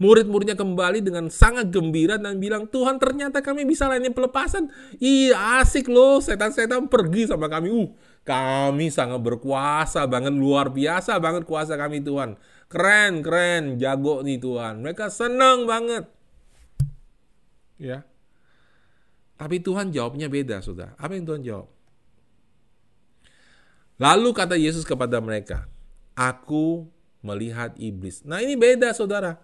[0.00, 4.72] Murid-muridnya kembali dengan sangat gembira dan bilang, Tuhan ternyata kami bisa layani pelepasan.
[4.96, 7.68] Iya asik loh, setan-setan pergi sama kami.
[7.68, 7.92] Uh,
[8.24, 12.40] kami sangat berkuasa banget, luar biasa banget kuasa kami Tuhan.
[12.72, 14.80] Keren, keren, jago nih Tuhan.
[14.80, 16.08] Mereka senang banget.
[17.76, 18.08] Ya.
[19.36, 20.96] Tapi Tuhan jawabnya beda, sudah.
[21.00, 21.68] Apa yang Tuhan jawab?
[24.00, 25.68] Lalu kata Yesus kepada mereka,
[26.16, 26.88] Aku
[27.20, 28.24] melihat iblis.
[28.24, 29.36] Nah ini beda saudara.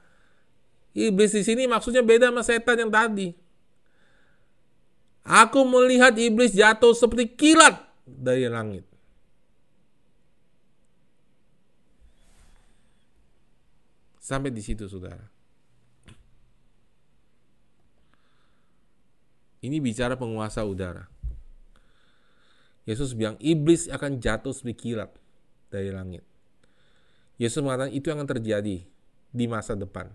[0.96, 3.36] Iblis di sini maksudnya beda sama setan yang tadi.
[5.26, 7.76] Aku melihat iblis jatuh seperti kilat
[8.06, 8.86] dari langit.
[14.22, 15.22] Sampai di situ saudara.
[19.66, 21.10] Ini bicara penguasa udara.
[22.86, 25.10] Yesus bilang iblis akan jatuh seperti kilat
[25.74, 26.22] dari langit.
[27.36, 28.76] Yesus mengatakan itu yang akan terjadi
[29.32, 30.08] di masa depan.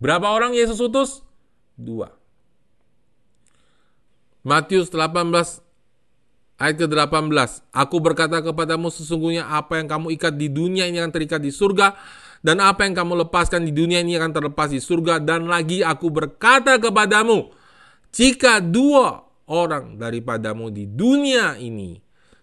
[0.00, 1.24] Berapa orang Yesus utus?
[1.76, 2.12] Dua.
[4.40, 5.60] Matius 18
[6.60, 7.64] ayat ke-18.
[7.72, 11.96] Aku berkata kepadamu sesungguhnya apa yang kamu ikat di dunia ini akan terikat di surga
[12.40, 16.08] dan apa yang kamu lepaskan di dunia ini akan terlepas di surga dan lagi aku
[16.08, 17.52] berkata kepadamu
[18.12, 22.00] jika dua orang daripadamu di dunia ini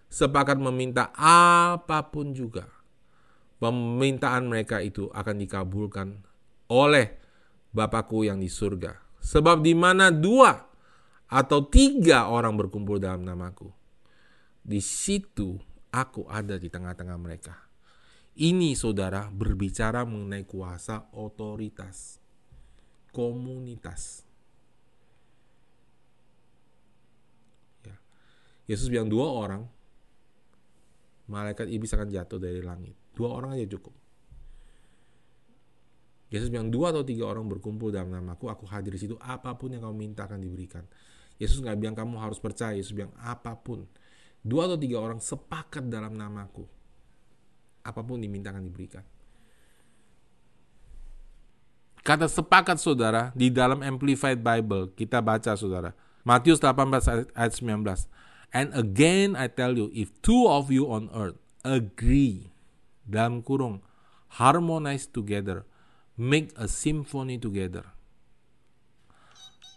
[0.08, 2.78] sepakat meminta apa pun juga
[3.58, 6.08] permintaan mereka itu akan dikabulkan
[6.70, 7.18] oleh
[7.68, 8.96] Bapakku yang di surga.
[9.20, 10.56] Sebab di mana dua
[11.28, 13.68] atau tiga orang berkumpul dalam namaku,
[14.64, 15.60] di situ
[15.92, 17.54] aku ada di tengah-tengah mereka.
[18.38, 22.22] Ini saudara berbicara mengenai kuasa otoritas,
[23.12, 24.24] komunitas.
[27.84, 27.98] Ya.
[28.64, 29.68] Yesus bilang dua orang,
[31.28, 32.96] malaikat iblis akan jatuh dari langit.
[33.12, 33.94] Dua orang aja cukup.
[36.28, 39.16] Yesus bilang dua atau tiga orang berkumpul dalam namaku, aku hadir di situ.
[39.16, 40.84] Apa pun yang kamu minta akan diberikan.
[41.40, 42.76] Yesus nggak bilang kamu harus percaya.
[42.76, 43.88] Yesus bilang apa pun.
[44.44, 46.68] Dua atau tiga orang sepakat dalam namaku.
[47.80, 49.04] Apa pun dimintakan diberikan.
[52.04, 55.92] Kata sepakat saudara di dalam Amplified Bible kita baca saudara.
[56.24, 58.04] Matius 18 ayat 19.
[58.52, 62.48] And again I tell you, if two of you on earth agree
[63.04, 63.84] dalam kurung
[64.40, 65.64] harmonize together
[66.18, 67.84] make a symphony together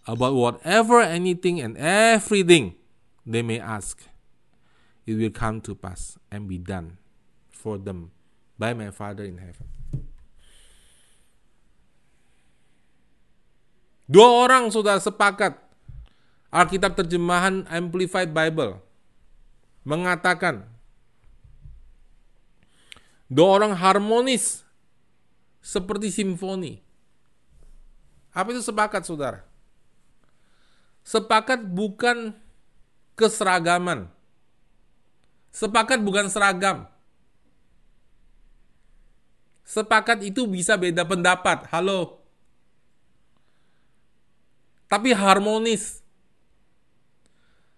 [0.08, 2.76] about whatever, anything, and everything
[3.26, 4.02] they may ask.
[5.06, 6.98] It will come to pass and be done
[7.50, 8.12] for them
[8.58, 9.70] by my Father in heaven.
[14.12, 15.71] Dua orang sudah sepakat.
[16.52, 18.84] Alkitab terjemahan Amplified Bible
[19.88, 20.68] mengatakan
[23.32, 24.68] dua orang harmonis
[25.64, 26.84] seperti simfoni.
[28.36, 29.48] Apa itu sepakat, saudara?
[31.08, 32.36] Sepakat bukan
[33.16, 34.12] keseragaman.
[35.52, 36.88] Sepakat bukan seragam.
[39.68, 41.68] Sepakat itu bisa beda pendapat.
[41.72, 42.24] Halo.
[44.92, 46.01] Tapi harmonis.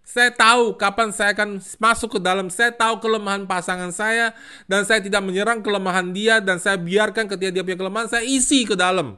[0.03, 2.51] Saya tahu kapan saya akan masuk ke dalam.
[2.51, 4.35] Saya tahu kelemahan pasangan saya
[4.67, 8.67] dan saya tidak menyerang kelemahan dia dan saya biarkan ketika dia punya kelemahan saya isi
[8.67, 9.15] ke dalam.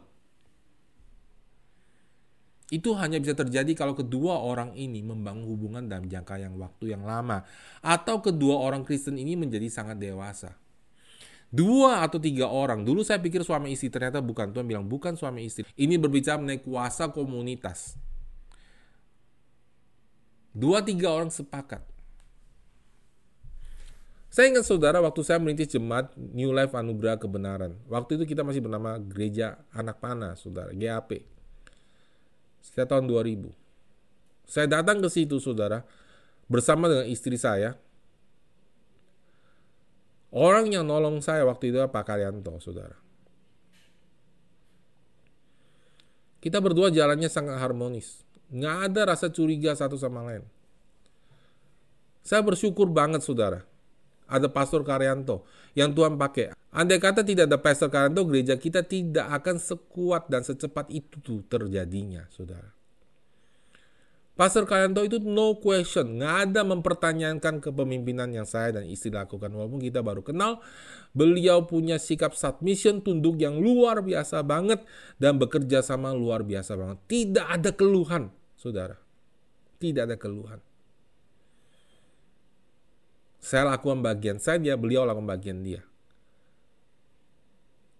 [2.69, 7.05] Itu hanya bisa terjadi kalau kedua orang ini membangun hubungan dalam jangka yang waktu yang
[7.05, 7.45] lama
[7.81, 10.53] atau kedua orang Kristen ini menjadi sangat dewasa.
[11.49, 12.83] Dua atau tiga orang.
[12.83, 14.51] Dulu saya pikir suami istri, ternyata bukan.
[14.51, 15.63] Tuhan bilang bukan suami istri.
[15.77, 17.95] Ini berbicara mengenai kuasa komunitas.
[20.55, 21.83] Dua tiga orang sepakat.
[24.31, 27.75] Saya ingat saudara waktu saya merintis jemaat New Life Anugerah Kebenaran.
[27.87, 31.23] Waktu itu kita masih bernama Gereja Anak Panah, saudara, GAP.
[32.59, 33.51] Sekitar tahun 2000.
[34.43, 35.87] Saya datang ke situ, saudara,
[36.51, 37.79] bersama dengan istri saya.
[40.35, 42.99] Orang yang nolong saya waktu itu Pak Karyanto, saudara.
[46.43, 48.24] Kita berdua jalannya sangat harmonis.
[48.51, 50.45] Nggak ada rasa curiga satu sama lain.
[52.25, 53.63] Saya bersyukur banget saudara.
[54.25, 55.45] Ada Pastor Karyanto
[55.77, 56.51] yang Tuhan pakai.
[56.75, 61.39] Andai kata tidak ada Pastor Karyanto, gereja kita tidak akan sekuat dan secepat itu tuh
[61.47, 62.74] terjadinya, saudara.
[64.35, 69.47] Pastor Karyanto itu no question, nggak ada mempertanyakan kepemimpinan yang saya dan istri lakukan.
[69.47, 70.59] Walaupun kita baru kenal,
[71.15, 74.83] beliau punya sikap submission, tunduk yang luar biasa banget,
[75.15, 76.99] dan bekerja sama luar biasa banget.
[77.07, 78.27] Tidak ada keluhan,
[78.59, 78.99] saudara.
[79.79, 80.59] Tidak ada keluhan.
[83.39, 85.79] Saya lakukan bagian saya, dia beliau lakukan bagian dia.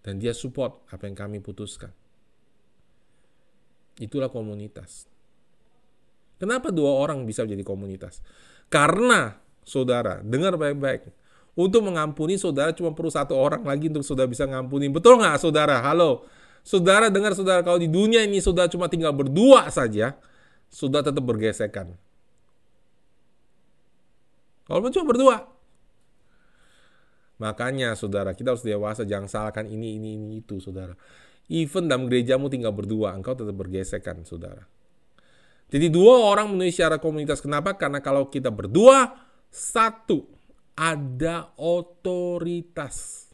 [0.04, 1.96] Dan dia support apa yang kami putuskan.
[4.04, 5.15] Itulah komunitas.
[6.36, 8.20] Kenapa dua orang bisa menjadi komunitas?
[8.68, 11.08] Karena, saudara, dengar baik-baik.
[11.56, 14.92] Untuk mengampuni, saudara cuma perlu satu orang lagi untuk saudara bisa ngampuni.
[14.92, 15.80] Betul nggak, saudara?
[15.80, 16.28] Halo?
[16.68, 20.20] Saudara dengar, saudara, kalau di dunia ini saudara cuma tinggal berdua saja,
[20.68, 21.96] sudah tetap bergesekan.
[24.68, 25.38] Walaupun cuma berdua.
[27.40, 30.98] Makanya saudara, kita harus dewasa, jangan salahkan ini, ini, ini, itu saudara.
[31.48, 34.66] Even dalam gerejamu tinggal berdua, engkau tetap bergesekan saudara.
[35.66, 37.42] Jadi dua orang memenuhi syarat komunitas.
[37.42, 37.74] Kenapa?
[37.74, 39.18] Karena kalau kita berdua,
[39.50, 40.30] satu,
[40.78, 43.26] ada otoritas.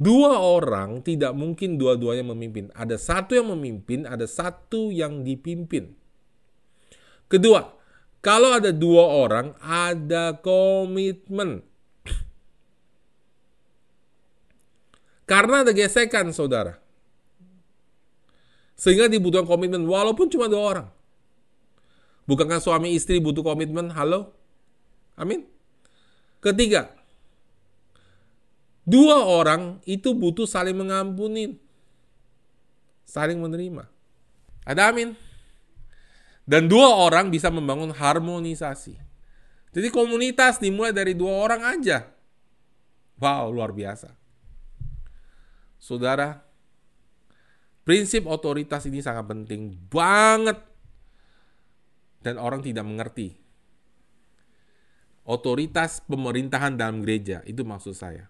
[0.00, 2.72] Dua orang tidak mungkin dua-duanya memimpin.
[2.72, 5.92] Ada satu yang memimpin, ada satu yang dipimpin.
[7.28, 7.76] Kedua,
[8.24, 11.64] kalau ada dua orang, ada komitmen.
[15.30, 16.80] Karena ada gesekan, saudara.
[18.74, 20.88] Sehingga dibutuhkan komitmen, walaupun cuma dua orang.
[22.30, 23.90] Bukankah suami istri butuh komitmen?
[23.90, 24.30] Halo?
[25.18, 25.50] Amin.
[26.38, 26.94] Ketiga,
[28.86, 31.58] dua orang itu butuh saling mengampuni,
[33.02, 33.82] saling menerima.
[34.62, 35.18] Ada amin.
[36.46, 38.94] Dan dua orang bisa membangun harmonisasi.
[39.74, 42.14] Jadi komunitas dimulai dari dua orang aja.
[43.18, 44.14] Wow, luar biasa.
[45.82, 46.46] Saudara,
[47.82, 50.69] prinsip otoritas ini sangat penting banget.
[52.20, 53.40] Dan orang tidak mengerti.
[55.24, 58.28] Otoritas pemerintahan dalam gereja, itu maksud saya.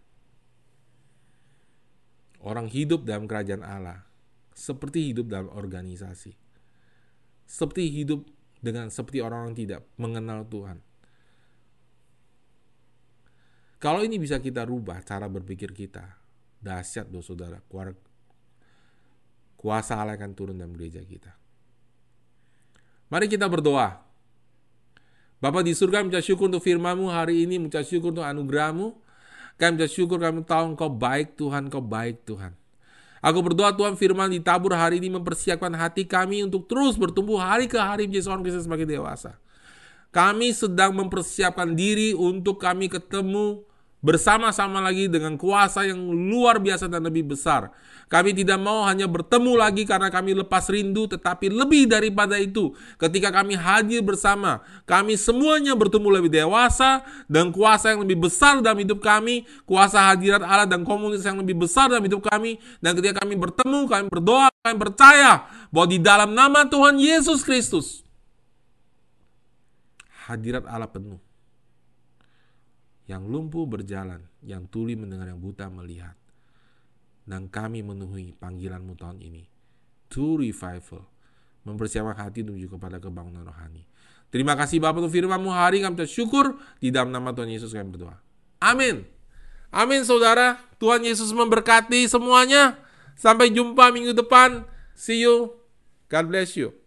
[2.41, 4.07] Orang hidup dalam kerajaan Allah,
[4.55, 6.37] seperti hidup dalam organisasi.
[7.49, 8.29] Seperti hidup
[8.61, 10.79] dengan seperti orang-orang tidak mengenal Tuhan.
[13.81, 16.05] Kalau ini bisa kita rubah cara berpikir kita,
[16.61, 17.65] dahsyat doh saudara,
[19.57, 21.40] kuasa Allah akan turun dalam gereja kita.
[23.11, 23.99] Mari kita berdoa.
[25.43, 28.95] Bapak di surga minta syukur untuk firmanmu hari ini, minta syukur untuk anugerahmu.
[29.59, 32.55] Kami minta syukur kami tahu engkau baik Tuhan, engkau baik Tuhan.
[33.20, 37.77] Aku berdoa Tuhan firman ditabur hari ini mempersiapkan hati kami untuk terus bertumbuh hari ke
[37.77, 39.37] hari menjadi seorang Kristen sebagai dewasa.
[40.15, 43.66] Kami sedang mempersiapkan diri untuk kami ketemu
[44.01, 47.69] bersama-sama lagi dengan kuasa yang luar biasa dan lebih besar.
[48.11, 53.31] Kami tidak mau hanya bertemu lagi karena kami lepas rindu, tetapi lebih daripada itu, ketika
[53.31, 58.99] kami hadir bersama, kami semuanya bertemu lebih dewasa dan kuasa yang lebih besar dalam hidup
[58.99, 62.59] kami, kuasa hadirat Allah dan komunitas yang lebih besar dalam hidup kami.
[62.83, 68.03] Dan ketika kami bertemu, kami berdoa, kami percaya bahwa di dalam nama Tuhan Yesus Kristus,
[70.27, 71.30] hadirat Allah penuh
[73.11, 76.15] yang lumpuh berjalan, yang tuli mendengar, yang buta melihat.
[77.27, 79.51] Dan kami memenuhi panggilanmu tahun ini.
[80.15, 81.11] To revival.
[81.66, 83.82] Mempersiapkan hati menuju kepada kebangunan rohani.
[84.31, 88.15] Terima kasih Bapak untuk firmanmu hari kami syukur di dalam nama Tuhan Yesus kami berdoa.
[88.62, 89.03] Amin.
[89.74, 90.62] Amin saudara.
[90.78, 92.78] Tuhan Yesus memberkati semuanya.
[93.19, 94.62] Sampai jumpa minggu depan.
[94.95, 95.59] See you.
[96.07, 96.80] God bless you.